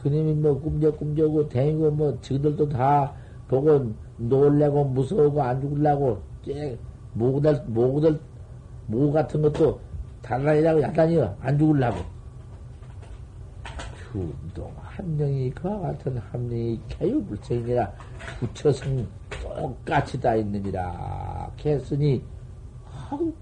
그놈이 0.00 0.32
뭐, 0.34 0.58
꿈적꿈적하고 0.58 1.48
다니고 1.48 1.90
뭐, 1.90 2.18
저들도 2.22 2.70
다 2.70 3.12
보고 3.48 3.92
놀래고 4.16 4.84
무서우고 4.86 5.42
안 5.42 5.60
죽으려고, 5.60 6.22
쨍, 6.42 6.78
모구들, 7.12 7.64
모구들, 7.66 8.18
모구 8.86 9.12
같은 9.12 9.42
것도 9.42 9.78
달라니라고 10.22 10.80
야단이요. 10.80 11.36
안 11.40 11.58
죽으려고. 11.58 11.98
충동 14.10 14.72
함령이 14.80 15.50
그와 15.50 15.78
같은 15.80 16.18
함령이 16.18 16.80
개유불생이라 16.88 17.92
부처성 18.40 19.06
똑같이 19.30 20.20
다 20.20 20.34
있느니라 20.34 21.52
했으니 21.64 22.20
아우 22.90 23.32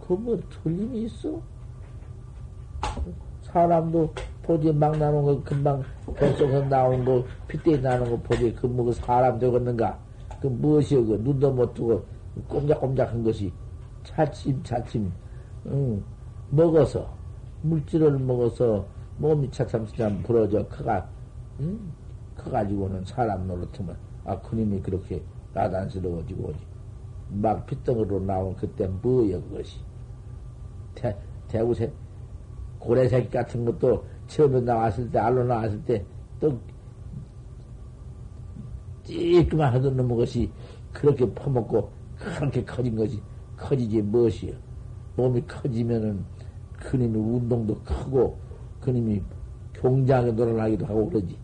그그뭐 0.00 0.40
틀림이 0.62 1.04
있어? 1.06 1.40
사람도 3.42 4.14
보지 4.48 4.72
막 4.72 4.96
나오는 4.96 5.22
거 5.22 5.42
금방 5.44 5.82
뱃속에서 6.16 6.64
나오는 6.64 7.04
거 7.04 7.22
핏대에 7.46 7.76
나오는 7.76 8.10
거 8.10 8.16
보지 8.22 8.54
그 8.54 8.66
뭐 8.66 8.90
사람 8.92 9.38
되겠는가? 9.38 9.98
그 10.40 10.46
무엇이여 10.46 11.04
그 11.04 11.20
눈도 11.22 11.52
못 11.52 11.74
뜨고 11.74 12.02
꼼짝꼼짝한 12.48 13.22
것이 13.22 13.52
차츰 14.04 14.62
차츰 14.62 15.12
응, 15.66 16.02
먹어서 16.48 17.06
물질을 17.62 18.18
먹어서 18.18 18.86
몸이 19.18 19.50
차참차참 19.50 20.22
부러져 20.22 20.66
커가 20.68 21.06
응? 21.60 21.78
커가지고는 22.36 23.04
사람 23.04 23.46
노릇하면 23.46 23.96
아 24.24 24.38
그님이 24.40 24.80
그렇게 24.80 25.20
나단스러워지고 25.52 26.48
오지 26.48 26.58
막 27.30 27.66
핏덩어리로 27.66 28.20
나온 28.20 28.56
그때 28.56 28.86
뭐여 28.86 29.42
그것이 29.42 29.80
대, 30.94 31.14
대구새 31.48 31.92
고래새끼 32.78 33.28
같은 33.30 33.64
것도 33.64 34.04
처음에 34.28 34.60
나왔을 34.60 35.10
때 35.10 35.18
알로 35.18 35.44
나왔을 35.44 35.82
때 35.82 36.04
또 36.40 36.58
찌끄만 39.04 39.72
하던 39.74 39.96
놈의 39.96 40.16
것이 40.16 40.50
그렇게 40.92 41.28
퍼먹고 41.32 41.90
그렇게 42.18 42.64
커진 42.64 42.96
것이 42.96 43.20
커지지 43.56 44.02
무엇이요 44.02 44.54
몸이 45.16 45.42
커지면은 45.42 46.24
그님이 46.78 47.16
운동도 47.18 47.74
크고 47.82 48.38
그님이 48.80 49.22
경장에 49.72 50.30
놀아나기도 50.32 50.86
하고 50.86 51.08
그러지. 51.08 51.36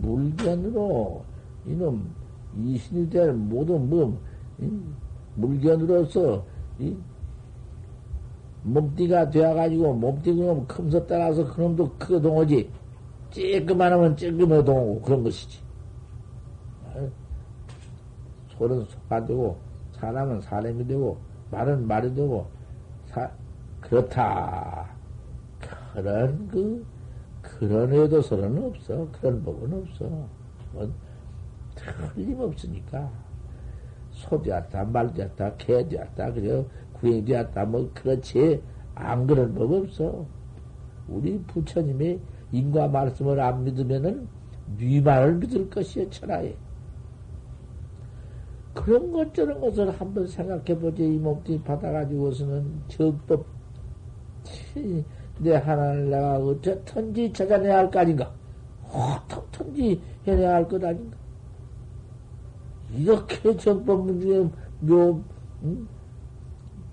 물견으로 0.00 1.24
이놈 1.66 2.10
이신이 2.58 3.10
될 3.10 3.32
모든 3.32 3.88
뭐 3.88 4.18
물견으로서 5.34 6.44
이 6.78 6.96
몸띠가 8.66 9.30
되어가지고 9.30 9.94
몸띠가 9.94 10.66
큼서 10.66 11.06
따라서 11.06 11.46
그놈도 11.54 11.88
크게 11.98 12.20
동하지. 12.20 12.68
쬐끄만하면 13.30 14.16
쬐끄만 14.16 14.64
동하고 14.64 15.00
그런 15.02 15.22
것이지. 15.22 15.60
소는 18.48 18.84
소가 18.86 19.24
되고 19.24 19.56
사람은 19.92 20.40
사람이 20.40 20.86
되고 20.86 21.18
말은 21.50 21.86
말이 21.86 22.12
되고 22.14 22.48
사, 23.06 23.30
그렇다. 23.80 24.88
그런 25.92 26.48
그 26.48 26.84
그런 27.42 27.92
의도서는 27.92 28.64
없어. 28.64 29.06
그런 29.12 29.42
법은 29.44 29.72
없어. 29.74 30.04
뭐 30.72 30.92
틀림없으니까 31.76 33.10
소 34.10 34.40
되었다, 34.40 34.82
말 34.84 35.12
되었다, 35.12 35.54
개 35.56 35.86
되었다, 35.86 36.32
그래 36.32 36.64
구행 37.00 37.24
되었다, 37.24 37.64
뭐 37.64 37.90
그렇지 37.94 38.62
안 38.94 39.26
그런 39.26 39.54
법 39.54 39.72
없어. 39.72 40.26
우리 41.08 41.38
부처님의 41.46 42.20
인과 42.52 42.88
말씀을 42.88 43.38
안 43.40 43.64
믿으면은 43.64 44.28
네 44.78 45.00
말을 45.00 45.36
믿을 45.36 45.70
것이여 45.70 46.10
천하에. 46.10 46.54
그런 48.74 49.10
것 49.10 49.32
저런 49.32 49.60
것을 49.60 49.90
한번 49.90 50.26
생각해 50.26 50.78
보지 50.78 51.02
이 51.02 51.18
몸뚱이 51.18 51.60
받아가지고서는 51.62 52.82
정법 52.88 53.46
내 55.38 55.54
하나를 55.54 56.10
내가 56.10 56.38
어쩌든지 56.38 57.32
찾아내야 57.32 57.78
할 57.78 57.90
거 57.90 58.00
아닌가? 58.00 58.32
어떻든지 58.82 60.00
해내야 60.26 60.54
할 60.54 60.68
것 60.68 60.82
아닌가? 60.82 61.16
이렇게 62.94 63.56
정법 63.56 64.06
문 64.06 64.20
중에 64.20 64.48
묘, 64.80 65.20
응? 65.64 65.88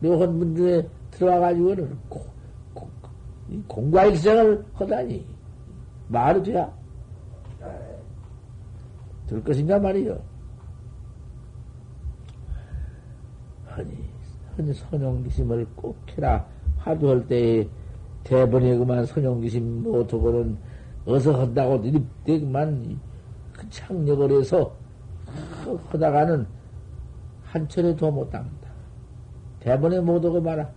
묘한 0.04 0.38
문중에 0.38 0.86
들어와가지고는 1.12 1.98
공과일생을 3.68 4.66
하다니 4.74 5.26
말이 6.10 6.44
돼야 6.44 6.72
될 9.28 9.44
것인가 9.44 9.80
말이요. 9.80 10.20
허니 14.58 14.74
선용기심을 14.74 15.68
꼭 15.76 15.96
해라. 16.10 16.46
화두할 16.78 17.26
때에 17.28 17.68
대번에 18.24 18.78
그만 18.78 19.06
선용기심 19.06 19.84
못하고는 19.84 20.58
어서 21.06 21.42
한다고 21.42 21.82
그만 22.26 23.00
그 23.54 23.70
창력을 23.70 24.32
해서 24.32 24.76
하다가는 25.90 26.46
한 27.46 27.68
철에 27.70 27.96
도 27.96 28.12
못합니다. 28.12 28.63
대번에 29.64 30.00
못하고 30.02 30.42
말아. 30.42 30.70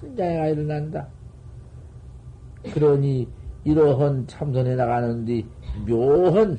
큰 0.00 0.16
장애가 0.16 0.46
일어난다. 0.48 1.08
그러니 2.72 3.28
이러한 3.64 4.26
참선해 4.28 4.76
나가는데 4.76 5.44
묘한 5.88 6.58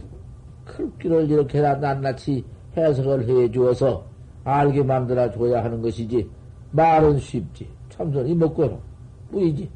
클길을 0.66 1.32
이렇게 1.32 1.62
낱낱이 1.62 2.44
해석을 2.76 3.28
해 3.28 3.50
주어서 3.50 4.06
알게 4.44 4.84
만들어 4.84 5.32
줘야 5.32 5.64
하는 5.64 5.82
것이지 5.82 6.30
말은 6.72 7.18
쉽지 7.20 7.70
참선이 7.90 8.36
먹고 8.36 8.82
뿌이지. 9.32 9.70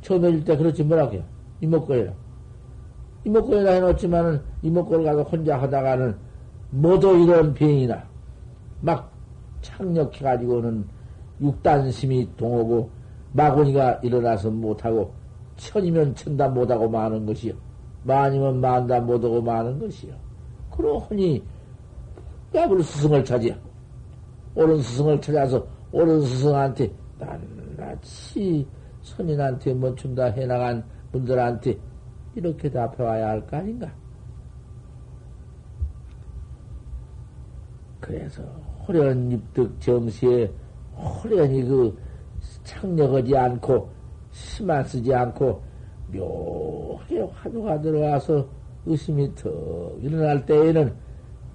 처음에 0.00 0.30
일때 0.30 0.56
그렇지 0.56 0.82
뭐라고요? 0.82 1.22
이목구해라. 1.60 2.12
이목구해라 3.24 3.72
해놓지만은 3.72 4.40
이목구를 4.62 5.04
가서 5.04 5.22
혼자 5.24 5.60
하다가는 5.60 6.16
모두 6.70 7.18
이런 7.18 7.52
병이나 7.52 8.02
막 8.80 9.09
착력해가지고는 9.62 10.86
육단심이 11.40 12.36
동하고 12.36 12.90
마구니가 13.32 14.00
일어나서 14.02 14.50
못하고 14.50 15.12
천이면 15.56 16.14
천다 16.14 16.48
못하고 16.48 16.88
마는 16.88 17.26
것이요. 17.26 17.54
만이면 18.04 18.60
만다 18.60 19.00
못하고 19.00 19.40
마는 19.42 19.78
것이요. 19.78 20.14
그러니 20.70 21.42
야불 22.54 22.82
스승을 22.82 23.24
찾아. 23.24 23.48
옳은 24.54 24.78
스승을 24.82 25.20
찾아서 25.20 25.64
옳은 25.92 26.22
스승한테 26.22 26.90
낱낱이 27.18 28.66
선인한테 29.02 29.74
멈춘다 29.74 30.24
해나간 30.26 30.84
분들한테 31.12 31.78
이렇게 32.34 32.70
답해와야 32.70 33.28
할 33.28 33.46
거 33.46 33.56
아닌가? 33.56 33.92
그래서 38.00 38.42
호련 38.90 39.30
입득 39.30 39.80
정시에 39.80 40.50
호련히 40.96 41.62
그 41.62 41.96
창력하지 42.64 43.36
않고 43.36 43.88
심만 44.32 44.82
쓰지 44.82 45.14
않고 45.14 45.62
묘하게 46.12 47.20
화두가 47.20 47.80
들어와서 47.80 48.44
의심이 48.86 49.32
턱 49.36 49.96
일어날 50.02 50.44
때에는 50.44 50.92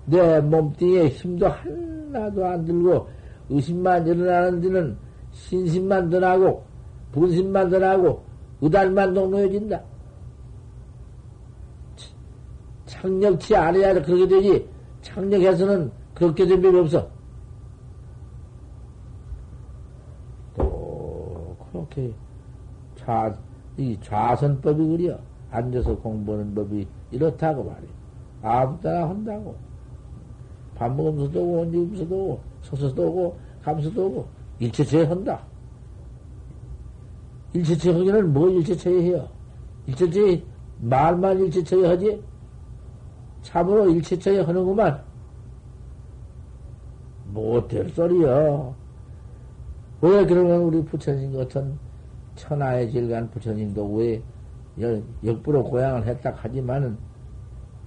내 0.06 0.40
몸뚱이에 0.40 1.10
힘도 1.10 1.48
하나도 1.48 2.46
안 2.46 2.64
들고 2.64 3.08
의심만 3.50 4.08
일어나는 4.08 4.62
데는 4.62 4.98
신심만 5.32 6.10
더 6.10 6.20
나고, 6.20 6.64
분심만 7.12 7.70
더 7.70 7.78
나고, 7.78 8.24
의단만 8.62 9.14
동로해진다. 9.14 9.84
창력치 12.86 13.56
않아야 13.56 13.94
그렇게 13.94 14.28
되지. 14.28 14.68
창력해서는 15.02 15.92
그렇게 16.14 16.48
된 16.48 16.62
법이 16.62 16.78
없어. 16.80 17.15
또, 21.96 22.02
그렇게, 22.02 22.14
좌, 22.98 23.34
이 23.78 23.98
좌선법이 24.02 24.98
그려. 24.98 25.18
앉아서 25.50 25.96
공부하는 25.98 26.54
법이 26.54 26.86
이렇다고 27.12 27.64
말이야. 27.64 27.90
아무 28.42 28.80
따라 28.82 29.10
한다고. 29.10 29.56
밥 30.76 30.94
먹으면서도 30.94 31.42
오고, 31.42 31.62
언제 31.62 31.78
면서도 31.78 32.16
오고, 32.16 32.42
서서도 32.62 33.08
오고, 33.08 33.38
감서도 33.64 34.06
오고, 34.06 34.28
일체체에 34.60 35.06
한다. 35.06 35.42
일체처 37.54 37.94
하기는 37.94 38.34
뭐 38.34 38.50
일체처에 38.50 39.02
해요? 39.02 39.30
일체처에 39.88 40.44
말만 40.82 41.40
일체처에 41.40 41.88
하지? 41.88 42.22
참으로 43.42 43.90
일체처에 43.90 44.42
하는구만. 44.42 45.02
못될 47.32 47.90
소리요. 47.90 48.76
왜 50.02 50.26
그러면 50.26 50.62
우리 50.64 50.84
부처님 50.84 51.38
같은 51.38 51.78
천하의 52.36 52.92
질간 52.92 53.30
부처님도 53.32 53.94
왜 53.94 54.22
역부로 55.24 55.64
고향을 55.64 56.06
했다 56.06 56.34
하지만은 56.36 56.98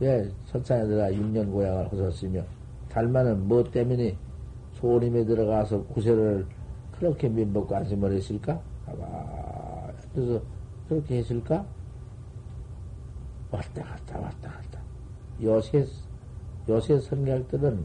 왜 0.00 0.30
선상에 0.46 0.87
들어가 0.87 1.11
6년 1.11 1.52
고향을 1.52 1.92
하셨으며 1.92 2.42
달마는 2.88 3.46
뭐 3.46 3.62
때문에 3.62 4.16
소림에 4.72 5.24
들어가서 5.24 5.84
구세를 5.84 6.46
그렇게 6.92 7.28
민법고 7.28 7.74
안심을 7.74 8.12
했을까? 8.12 8.61
아마 8.87 9.06
그래서 10.14 10.40
그렇게 10.88 11.18
했을까? 11.18 11.64
왔다 13.50 13.82
갔다 13.82 14.18
왔다 14.20 14.50
갔다. 14.50 14.80
요새 15.42 15.84
요새 16.68 16.98
선객들은 16.98 17.84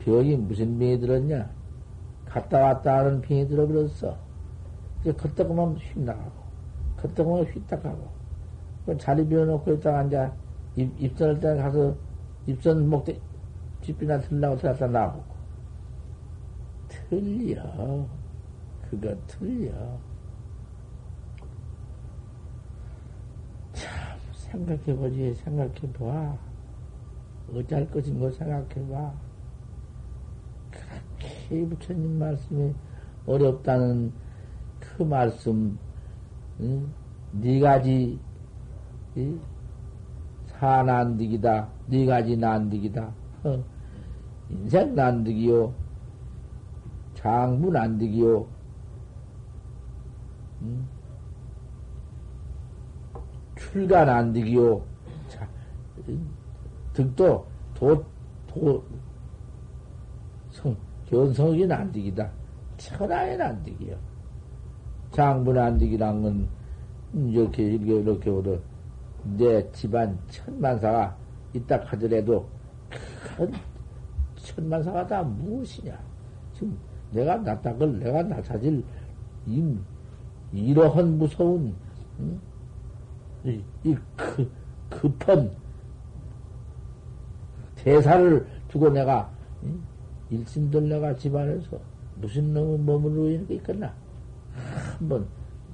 병이 0.00 0.36
무슨 0.36 0.78
병이 0.78 1.00
들었냐? 1.00 1.50
갔다 2.26 2.60
왔다 2.60 2.98
하는 2.98 3.20
병이 3.20 3.48
들어버렸어. 3.48 4.16
이제 5.04 5.12
그때 5.12 5.44
그만 5.44 5.76
휙 5.76 6.00
나가고, 6.00 6.32
그때 6.96 7.22
그만 7.22 7.44
휙딱 7.44 7.82
가고. 7.82 8.08
자리 8.98 9.26
비워놓고 9.26 9.74
있다가 9.74 9.98
앉아, 9.98 10.34
입, 10.76 10.90
입선할 10.98 11.40
때 11.40 11.54
가서, 11.56 11.94
입선 12.46 12.88
목대, 12.88 13.20
집이나 13.82 14.18
들라고 14.18 14.56
들어갔다 14.56 14.86
나오고. 14.86 15.34
틀려. 16.88 18.06
그거 18.88 19.14
틀려. 19.26 19.72
참, 23.74 24.18
생각해보지, 24.32 25.34
생각해봐. 25.34 26.38
어찌할 27.54 27.90
것인 27.90 28.18
거 28.18 28.30
생각해봐. 28.30 29.12
그렇게 30.70 31.66
부처님 31.68 32.18
말씀이 32.18 32.74
어렵다는 33.26 34.23
그 34.96 35.02
말씀, 35.02 35.76
응? 36.60 36.92
네 37.32 37.58
가지, 37.58 38.18
응? 39.16 39.40
사난득이다. 40.46 41.68
네 41.88 42.06
가지 42.06 42.36
난득이다. 42.36 43.12
어. 43.44 43.64
인생 44.50 44.94
난득이요. 44.94 45.74
장부 47.14 47.70
난득이요. 47.70 48.46
응? 50.62 50.88
출가 53.56 54.04
난득이요. 54.04 54.80
자, 55.28 55.48
득도 56.92 57.46
도, 57.74 58.04
도, 58.46 58.84
성, 60.50 60.76
견성이 61.06 61.66
난득이다. 61.66 62.30
천하의 62.76 63.36
난득이요. 63.36 64.13
장부 65.14 65.52
난득이란 65.52 66.22
건, 66.22 66.48
이렇게, 67.14 67.62
이렇게, 67.62 68.00
이렇게, 68.00 68.30
오더, 68.30 68.58
내 69.36 69.70
집안 69.70 70.18
천만사가 70.28 71.16
있다 71.54 71.80
하더라도, 71.84 72.48
큰 73.36 73.52
천만사가 74.34 75.06
다 75.06 75.22
무엇이냐. 75.22 75.96
지금 76.52 76.76
내가 77.12 77.36
나타걸, 77.36 78.00
내가 78.00 78.24
나타질, 78.24 78.82
이, 79.46 79.78
이러한 80.52 81.16
무서운, 81.16 81.72
응? 82.18 82.40
이, 83.44 83.62
이 83.84 83.96
그, 84.16 84.50
급한 84.90 85.48
대사를 87.76 88.44
두고 88.66 88.90
내가, 88.90 89.30
응? 89.62 89.80
일심들 90.30 90.88
내가 90.88 91.14
집안에서 91.14 91.78
무슨 92.16 92.52
놈의 92.52 92.80
머무르고 92.80 93.28
있는 93.28 93.46
게 93.46 93.54
있겠나? 93.54 94.03
한번 95.04 95.26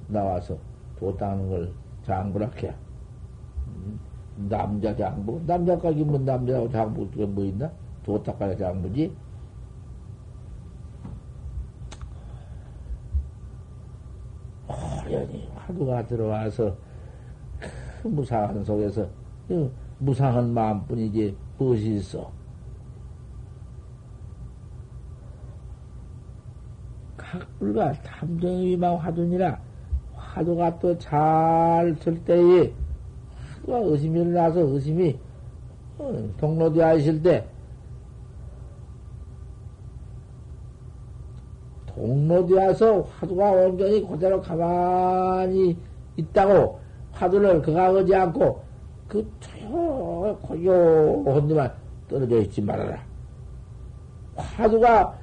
나와서 0.07 0.57
도닦는 0.99 1.49
걸 1.49 1.73
장부락해. 2.03 2.73
남자 4.49 4.95
장부? 4.95 5.41
남자 5.45 5.77
까기 5.77 6.03
뭐 6.03 6.19
남자하고 6.19 6.69
장부 6.69 7.09
그게 7.09 7.25
뭐 7.25 7.45
있나? 7.45 7.71
도닦아야 8.03 8.57
장부지? 8.57 9.15
호련히 14.67 15.49
화두가 15.55 16.05
들어와서 16.05 16.75
그 18.01 18.07
무상한 18.07 18.63
속에서 18.63 19.07
무상한 19.99 20.53
마음뿐이지 20.53 21.37
무엇이 21.57 21.95
있어? 21.97 22.31
각불가 27.31 27.93
탐정위망 28.03 28.97
화두니라 28.97 29.57
화두가 30.15 30.79
또 30.79 30.97
잘 30.97 31.95
들 31.99 32.21
때에 32.25 32.73
화두가 33.55 33.77
의심이 33.79 34.19
일어나서 34.19 34.59
의심이 34.61 35.17
어, 35.97 36.29
동로되어 36.37 36.95
있을 36.95 37.21
때 37.23 37.45
동로되어서 41.85 43.01
화두가 43.01 43.51
온전히 43.51 44.05
그대로 44.07 44.41
가만히 44.41 45.77
있다고 46.17 46.79
화두를 47.11 47.61
그가하지 47.61 48.15
않고 48.15 48.61
그 49.07 49.29
조용 49.39 50.37
고요한 50.41 51.47
데만 51.47 51.71
떨어져 52.09 52.37
있지 52.41 52.61
말아라. 52.61 52.99
화두가 54.35 55.20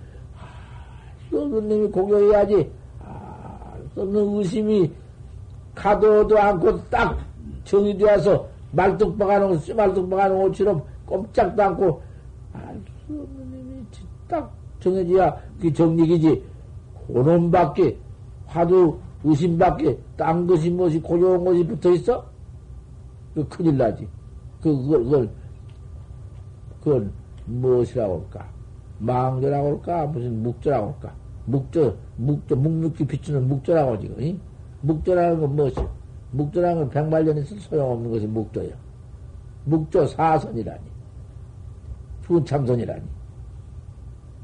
선생님이 1.30 1.88
공격해야지. 1.88 2.70
아, 3.04 3.74
썩는 3.94 4.36
의심이 4.36 4.90
가도도 5.74 6.38
않고 6.38 6.84
딱 6.88 7.18
정의되어서 7.64 8.46
말뚝박아 8.72 9.38
놓은, 9.38 9.60
말뚝박아 9.76 10.28
놓은 10.28 10.48
것처럼 10.48 10.82
꼼짝도 11.06 11.62
않고, 11.62 12.02
아, 12.52 12.74
선생님이 13.06 13.84
딱 14.26 14.52
정해져야 14.80 15.34
그게 15.56 15.72
정리이지. 15.72 16.44
고놈 17.06 17.50
밖에, 17.50 17.96
화두 18.46 18.98
의심 19.24 19.56
밖에, 19.58 19.98
딴 20.16 20.46
것이 20.46 20.70
무엇이 20.70 21.00
고조한 21.00 21.44
것이 21.44 21.66
붙어 21.66 21.90
있어? 21.92 22.24
그 23.34 23.46
큰일 23.48 23.76
나지. 23.78 24.06
그, 24.60 24.76
그걸, 24.76 25.04
그걸, 25.04 25.30
그건 26.82 27.12
무엇이라고 27.46 28.26
할까? 28.30 28.48
망조라고 28.98 29.68
할까? 29.68 30.06
무슨 30.06 30.42
묵조라고 30.42 30.86
할까? 30.92 31.14
묵조, 31.48 31.96
묵조, 32.16 32.56
묵묵히 32.56 33.06
비추는 33.06 33.48
묵조라고 33.48 33.98
지금, 33.98 34.20
이? 34.20 34.38
묵조라는 34.82 35.40
건 35.40 35.56
무엇이? 35.56 35.76
묵조라는 36.32 36.82
건 36.82 36.90
백만 36.90 37.24
년 37.24 37.38
있어 37.38 37.56
소용없는 37.56 38.10
것이 38.10 38.26
묵조예요. 38.26 38.74
묵조 39.64 40.06
사선이라니. 40.06 40.80
fun참선이라니. 42.24 43.02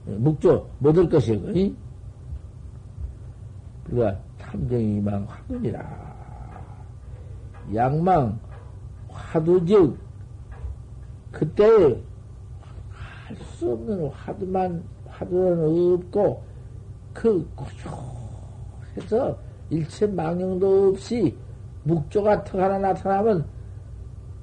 묵조 0.06 0.68
못할 0.78 1.08
것이요, 1.08 1.50
이? 1.52 1.74
그가 3.84 4.18
탐정이 4.38 5.00
망 5.00 5.24
화두니라. 5.24 6.14
양망 7.74 8.38
화두즉 9.08 9.98
그때 11.30 12.02
수 13.56 13.72
없는 13.72 14.08
화두만, 14.08 14.82
화두는 15.08 15.94
없고, 15.94 16.42
그, 17.14 17.48
고조해서 17.54 19.38
일체 19.70 20.06
망령도 20.06 20.90
없이 20.90 21.34
묵조가 21.84 22.44
턱 22.44 22.60
하나 22.60 22.78
나타나면 22.78 23.46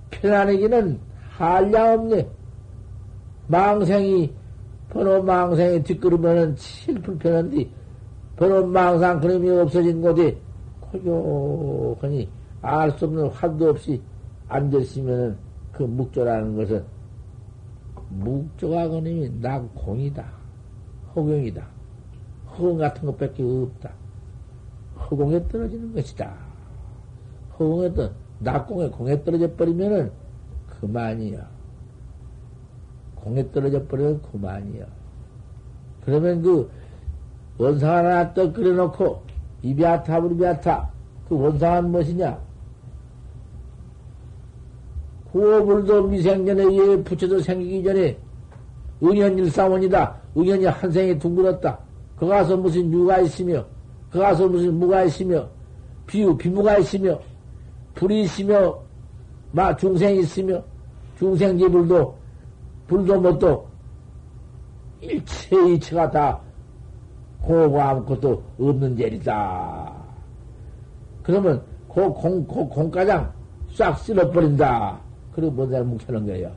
편안하기는 0.10 0.99
한량 1.29 1.93
없네. 1.93 2.27
망생이, 3.47 4.34
번호 4.89 5.21
망생이 5.21 5.84
뒷걸으면은 5.84 6.55
칠 6.55 6.99
불편한데, 7.01 7.69
번호 8.36 8.65
망상 8.65 9.19
그림이 9.19 9.49
없어진 9.49 10.01
곳에 10.01 10.38
고조하니 10.79 12.29
알 12.62 12.91
수 12.91 13.05
없는 13.05 13.27
화두 13.29 13.69
없이 13.69 14.01
앉았으면은 14.47 15.38
그 15.71 15.84
묵조라는 15.84 16.55
것은 16.55 16.84
묵조가 18.10 18.89
그님이 18.89 19.31
낙공이다. 19.41 20.25
허경이다. 21.15 21.80
허공 22.51 22.77
같은 22.77 23.05
것밖에 23.05 23.43
없다. 23.43 23.91
허공에 24.99 25.47
떨어지는 25.47 25.93
것이다. 25.93 26.33
허공에 27.59 27.93
떠, 27.93 28.11
낙공에 28.39 28.89
공에 28.89 29.23
떨어져 29.23 29.53
버리면은 29.55 30.11
그만이야. 30.79 31.47
공에 33.15 33.51
떨어져 33.51 33.85
버리면 33.85 34.21
그만이야. 34.23 34.85
그러면 36.05 36.41
그 36.41 36.69
원상 37.57 37.97
하나 37.97 38.33
떡 38.33 38.53
끓여놓고 38.53 39.21
이비아타, 39.61 40.19
우리비아타. 40.19 40.89
그 41.29 41.39
원상은 41.39 41.91
무엇이냐? 41.91 42.39
구호불도 45.31 46.07
미생전에 46.07 46.75
예 46.75 47.03
붙여도 47.03 47.39
생기기 47.39 47.83
전에 47.83 48.17
은연일사원이다. 49.01 50.15
은연이 50.35 50.65
한 50.65 50.91
생에 50.91 51.17
둥글었다. 51.17 51.79
그 52.21 52.27
가서 52.27 52.55
무슨 52.55 52.91
유가 52.91 53.17
있으며, 53.17 53.65
그 54.12 54.19
가서 54.19 54.47
무슨 54.47 54.75
무가 54.77 55.03
있으며, 55.03 55.49
비유, 56.05 56.38
비무가 56.38 56.77
있으며, 56.77 57.19
불이 57.95 58.21
있으며, 58.21 58.79
마, 59.51 59.75
중생이 59.75 60.19
있으며, 60.19 60.62
중생지 61.17 61.67
불도, 61.67 62.15
불도 62.86 63.19
뭣도, 63.19 63.67
일체 65.01 65.73
이체가 65.73 66.12
다 66.12 66.39
공허가 67.41 67.89
아무것도 67.89 68.43
없는 68.60 68.95
죄리다. 68.97 69.91
그러면, 71.23 71.63
그 71.91 72.07
공, 72.07 72.45
그 72.45 72.67
공가장 72.67 73.34
싹 73.73 73.97
쓸어버린다. 73.97 74.99
그리고 75.31 75.53
뭐다 75.53 75.81
묵혀놓은 75.81 76.27
거예요. 76.27 76.51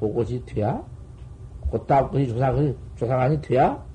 그것이 0.00 0.42
돼야? 0.46 0.82
그따 1.70 2.08
것이 2.08 2.26
조사, 2.28 2.54
조사관이 2.96 3.42
돼야? 3.42 3.86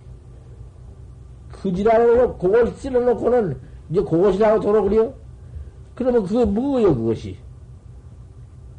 그지랄로 1.63 2.37
그걸 2.37 2.67
쓸어놓고는 2.67 3.57
이제 3.89 4.01
그것이라고 4.01 4.59
도로 4.59 4.83
그래요? 4.83 5.13
그러면 5.95 6.23
그게 6.25 6.43
뭐예요, 6.43 6.93
그것이? 6.93 7.37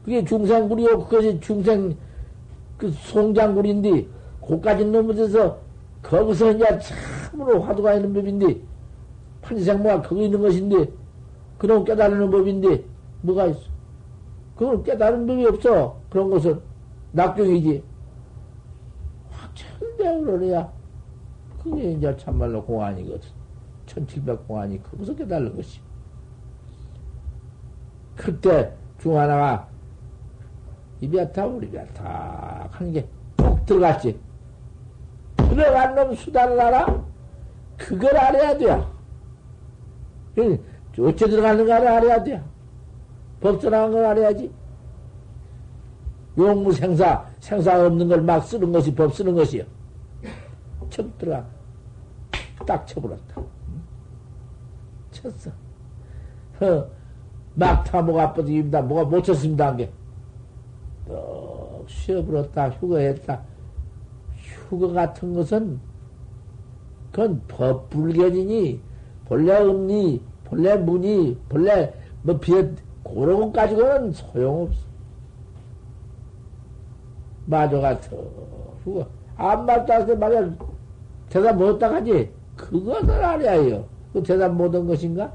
그게 0.04 0.22
중생구리요, 0.22 0.98
그것이 0.98 1.40
중생, 1.40 1.96
그 2.76 2.90
송장구리인데, 2.90 4.06
고까지 4.40 4.84
넘어져서, 4.84 5.58
거기서 6.02 6.52
이제 6.52 6.78
참으로 6.78 7.62
화두가 7.62 7.94
있는 7.94 8.12
법인데, 8.12 8.60
판지생모가 9.40 10.02
거기 10.02 10.26
있는 10.26 10.42
것인데, 10.42 10.90
그런 11.56 11.84
깨달는 11.84 12.30
법인데, 12.30 12.84
뭐가 13.22 13.46
있어? 13.46 13.60
그건 14.56 14.82
깨달은 14.82 15.26
법이 15.26 15.46
없어. 15.46 15.96
그런 16.10 16.28
것은 16.28 16.60
낙경이지. 17.12 17.82
확철대로 19.30 20.38
그래야, 20.38 20.70
그게 21.64 21.92
이제 21.92 22.14
참말로 22.18 22.62
공안이거든. 22.62 23.26
1700 23.86 24.46
공안이 24.46 24.82
거기서 24.82 25.14
깨달는 25.16 25.56
것이. 25.56 25.80
그때 28.16 28.72
중 28.98 29.18
하나가 29.18 29.66
입이야타 31.00 31.46
우리야타 31.46 32.68
하는 32.70 32.92
게꼭 32.92 33.64
들어갔지. 33.66 34.20
들어간 35.36 35.94
놈 35.94 36.14
수단을 36.14 36.60
알아? 36.60 37.04
그걸 37.78 38.16
알아야 38.16 38.56
돼. 38.58 38.70
어째 40.98 41.28
들어가는가를 41.28 41.88
알아야 41.88 42.22
돼. 42.22 42.42
법전한 43.40 43.90
걸 43.90 44.04
알아야지. 44.04 44.50
용무 46.36 46.72
생사, 46.72 47.24
생사 47.40 47.86
없는 47.86 48.08
걸 48.08 48.20
막 48.22 48.40
쓰는 48.40 48.72
것이 48.72 48.94
법 48.94 49.14
쓰는 49.14 49.34
것이요. 49.34 49.64
척 50.90 51.18
들어가. 51.18 51.44
딱 52.64 52.86
쳐버렸다. 52.86 53.42
쳤어. 55.10 55.50
허, 56.60 56.86
막타 57.54 58.02
뭐가 58.02 58.24
아프입니다. 58.24 58.82
뭐가 58.82 59.04
못 59.04 59.22
쳤습니다. 59.22 59.68
한 59.68 59.76
게. 59.76 59.92
또 61.06 61.84
쉬어버렸다. 61.88 62.70
휴거했다. 62.70 63.40
휴거 64.36 64.88
같은 64.92 65.34
것은 65.34 65.80
그건 67.10 67.40
법불견이니 67.46 68.80
본래 69.26 69.58
음니 69.62 70.20
본래 70.44 70.76
문이 70.76 71.38
본래 71.48 71.92
뭐 72.22 72.38
비어 72.38 72.62
그런 73.04 73.40
것 73.40 73.52
가지고는 73.52 74.12
소용없어. 74.12 74.80
마저 77.46 77.80
같아. 77.80 78.16
휴거. 78.84 79.06
안 79.36 79.66
맞다서 79.66 80.16
말이야. 80.16 80.54
대답 81.28 81.56
못했다 81.56 81.94
하지. 81.94 82.32
그것을 82.56 83.10
알아야 83.10 83.52
해요. 83.60 83.84
그 84.12 84.22
대답 84.22 84.52
못한 84.52 84.86
것인가? 84.86 85.32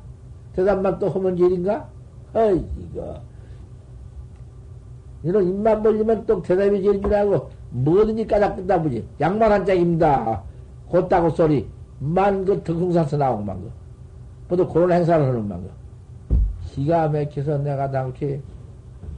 대답만 0.53 0.99
또 0.99 1.09
하면 1.09 1.37
일인가? 1.37 1.87
어이, 2.33 2.63
이거. 2.77 3.19
이런 5.23 5.47
입만 5.47 5.83
벌리면 5.83 6.25
또 6.25 6.41
대답이 6.41 6.81
제일 6.81 7.01
줄 7.01 7.13
알고, 7.13 7.49
뭐든지 7.71 8.25
까닥든다 8.25 8.81
보지. 8.81 9.05
양말 9.19 9.51
한 9.51 9.65
짝입니다. 9.65 10.43
곧다고 10.87 11.29
소리. 11.31 11.67
만그 11.99 12.63
덕숭사서 12.63 13.17
나오고 13.17 13.43
만 13.43 13.61
거. 13.61 13.69
모두 14.47 14.67
그런 14.67 14.91
행사를 14.91 15.25
하는 15.25 15.47
만 15.47 15.61
거. 15.61 15.69
기가 16.63 17.09
막혀서 17.09 17.57
내가 17.59 17.87
나게 17.87 18.41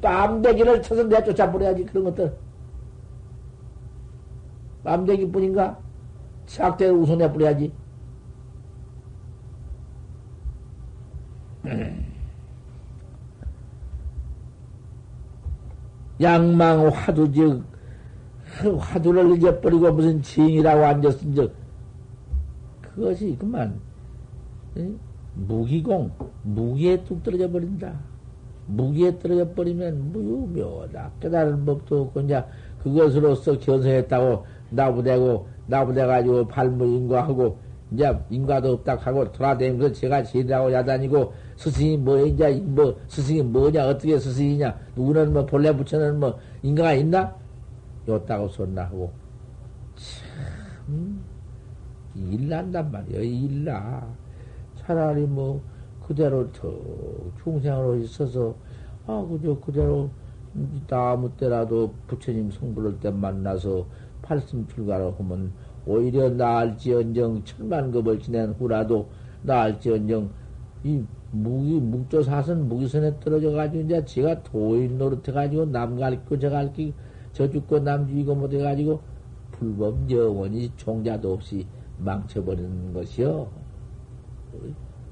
빰대기를 0.01 0.81
쳐서 0.81 1.03
내쫓아 1.03 1.51
버려야지, 1.51 1.85
그런 1.85 2.05
것들. 2.05 2.35
빰대기 4.83 5.31
뿐인가? 5.31 5.77
착대를 6.47 6.95
우선해 6.95 7.31
버려야지. 7.31 7.71
양망 16.21 16.87
화두 16.89 17.31
즉 17.31 17.63
화두를 18.77 19.37
잊어버리고 19.37 19.91
무슨 19.91 20.21
징이라고 20.21 20.85
앉았은 20.85 21.33
즉 21.33 21.53
그것이 22.81 23.35
그만 23.39 23.79
무기공 25.33 26.11
무기에 26.43 27.03
뚝 27.03 27.23
떨어져 27.23 27.49
버린다. 27.49 27.93
무기에 28.67 29.17
떨어져 29.19 29.49
버리면 29.53 30.11
무유묘다. 30.11 31.11
깨달은 31.19 31.65
법도 31.65 32.01
없고 32.03 32.21
이제 32.21 32.43
그것으로서 32.83 33.59
견성했다고 33.59 34.45
나부대고 34.69 35.47
나부대 35.67 36.05
가지고 36.05 36.47
발무 36.47 36.85
인과하고 36.85 37.57
이제 37.91 38.17
인과도 38.29 38.73
없다 38.73 38.95
하고 38.95 39.29
돌아다니면서 39.31 39.93
제가 39.93 40.23
제일하고 40.23 40.71
야단이고 40.71 41.33
스승이 41.57 41.97
뭐 41.97 42.25
이제 42.25 42.49
뭐 42.63 42.97
스승이 43.07 43.41
뭐냐 43.43 43.85
어떻게 43.87 44.17
스승이냐 44.17 44.77
누구는 44.95 45.33
뭐 45.33 45.45
본래 45.45 45.75
부처는 45.75 46.19
뭐 46.19 46.39
인가가 46.63 46.93
있나? 46.93 47.35
요따고 48.07 48.47
손나 48.49 48.85
하고. 48.85 49.11
참 49.95 51.21
일난단 52.15 52.89
말이야 52.91 53.19
일나. 53.19 54.07
차라리 54.77 55.21
뭐 55.21 55.61
그대로 56.07 56.51
더 56.53 56.73
중생으로 57.43 57.97
있어서 57.97 58.55
아 59.05 59.25
그저 59.29 59.59
그대로 59.59 60.09
아무 60.89 61.29
때라도 61.37 61.93
부처님 62.07 62.51
성불할 62.51 62.99
때 62.99 63.11
만나서 63.11 63.85
팔씀 64.21 64.67
출가를 64.67 65.13
하면 65.17 65.51
오히려 65.85 66.29
나을지언정 66.29 67.43
천만급을 67.43 68.19
지낸 68.19 68.51
후라도 68.51 69.09
나을지언정 69.43 70.29
이 70.83 71.03
무기 71.31 71.79
묵조사선 71.79 72.67
무기선에 72.67 73.19
떨어져 73.19 73.51
가지고 73.51 73.83
이제 73.83 74.03
제가 74.05 74.43
도인 74.43 74.97
노릇해 74.97 75.31
가지고 75.31 75.65
남 75.65 75.97
가르치고 75.97 76.39
저 76.39 76.49
가르치고 76.49 76.93
저 77.33 77.49
죽고 77.49 77.79
남 77.79 78.07
죽이고 78.07 78.35
못해 78.35 78.57
가지고 78.57 79.01
불법 79.51 80.09
영원히 80.09 80.71
종자도 80.75 81.33
없이 81.33 81.65
망쳐버리는 81.99 82.93
것이요. 82.93 83.47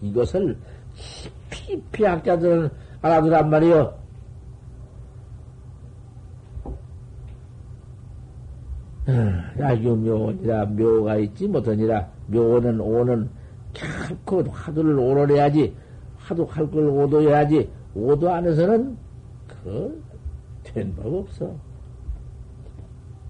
이것을 0.01 0.57
깊이 1.51 2.03
학자들은 2.03 2.69
알아두란 3.01 3.49
말이요. 3.49 3.93
야유 9.59 9.95
묘니라 9.95 10.65
묘가 10.65 11.17
있지 11.17 11.47
못하니라. 11.47 12.07
묘는 12.27 12.79
오는 12.79 13.29
캬코 13.73 14.49
화두를 14.49 14.97
오러내야지. 14.99 15.75
화두 16.17 16.43
할 16.43 16.69
걸 16.69 16.87
오도 16.89 17.21
해야지. 17.21 17.69
오도 17.95 18.31
안에서는 18.31 18.97
그된법 20.63 21.13
없어. 21.13 21.55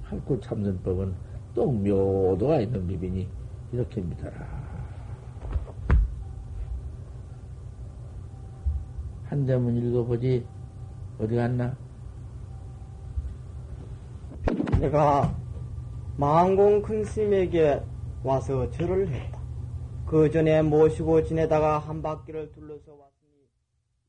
할구 0.03 0.39
참선법은 0.41 1.13
또 1.53 1.71
묘도가 1.71 2.61
있는 2.61 2.87
비비니 2.87 3.27
이렇게 3.71 4.01
믿어라. 4.01 4.33
한 9.25 9.45
대문 9.45 9.77
읽어보지. 9.77 10.45
어디 11.19 11.35
갔나? 11.35 11.75
내가 14.79 15.35
망공 16.19 16.81
큰 16.81 17.05
스님에게 17.05 17.81
와서 18.25 18.69
절을 18.71 19.07
했다. 19.07 19.39
그 20.05 20.29
전에 20.29 20.61
모시고 20.61 21.23
지내다가 21.23 21.79
한 21.79 22.01
바퀴를 22.01 22.51
둘러서 22.51 22.91
왔다. 22.91 23.08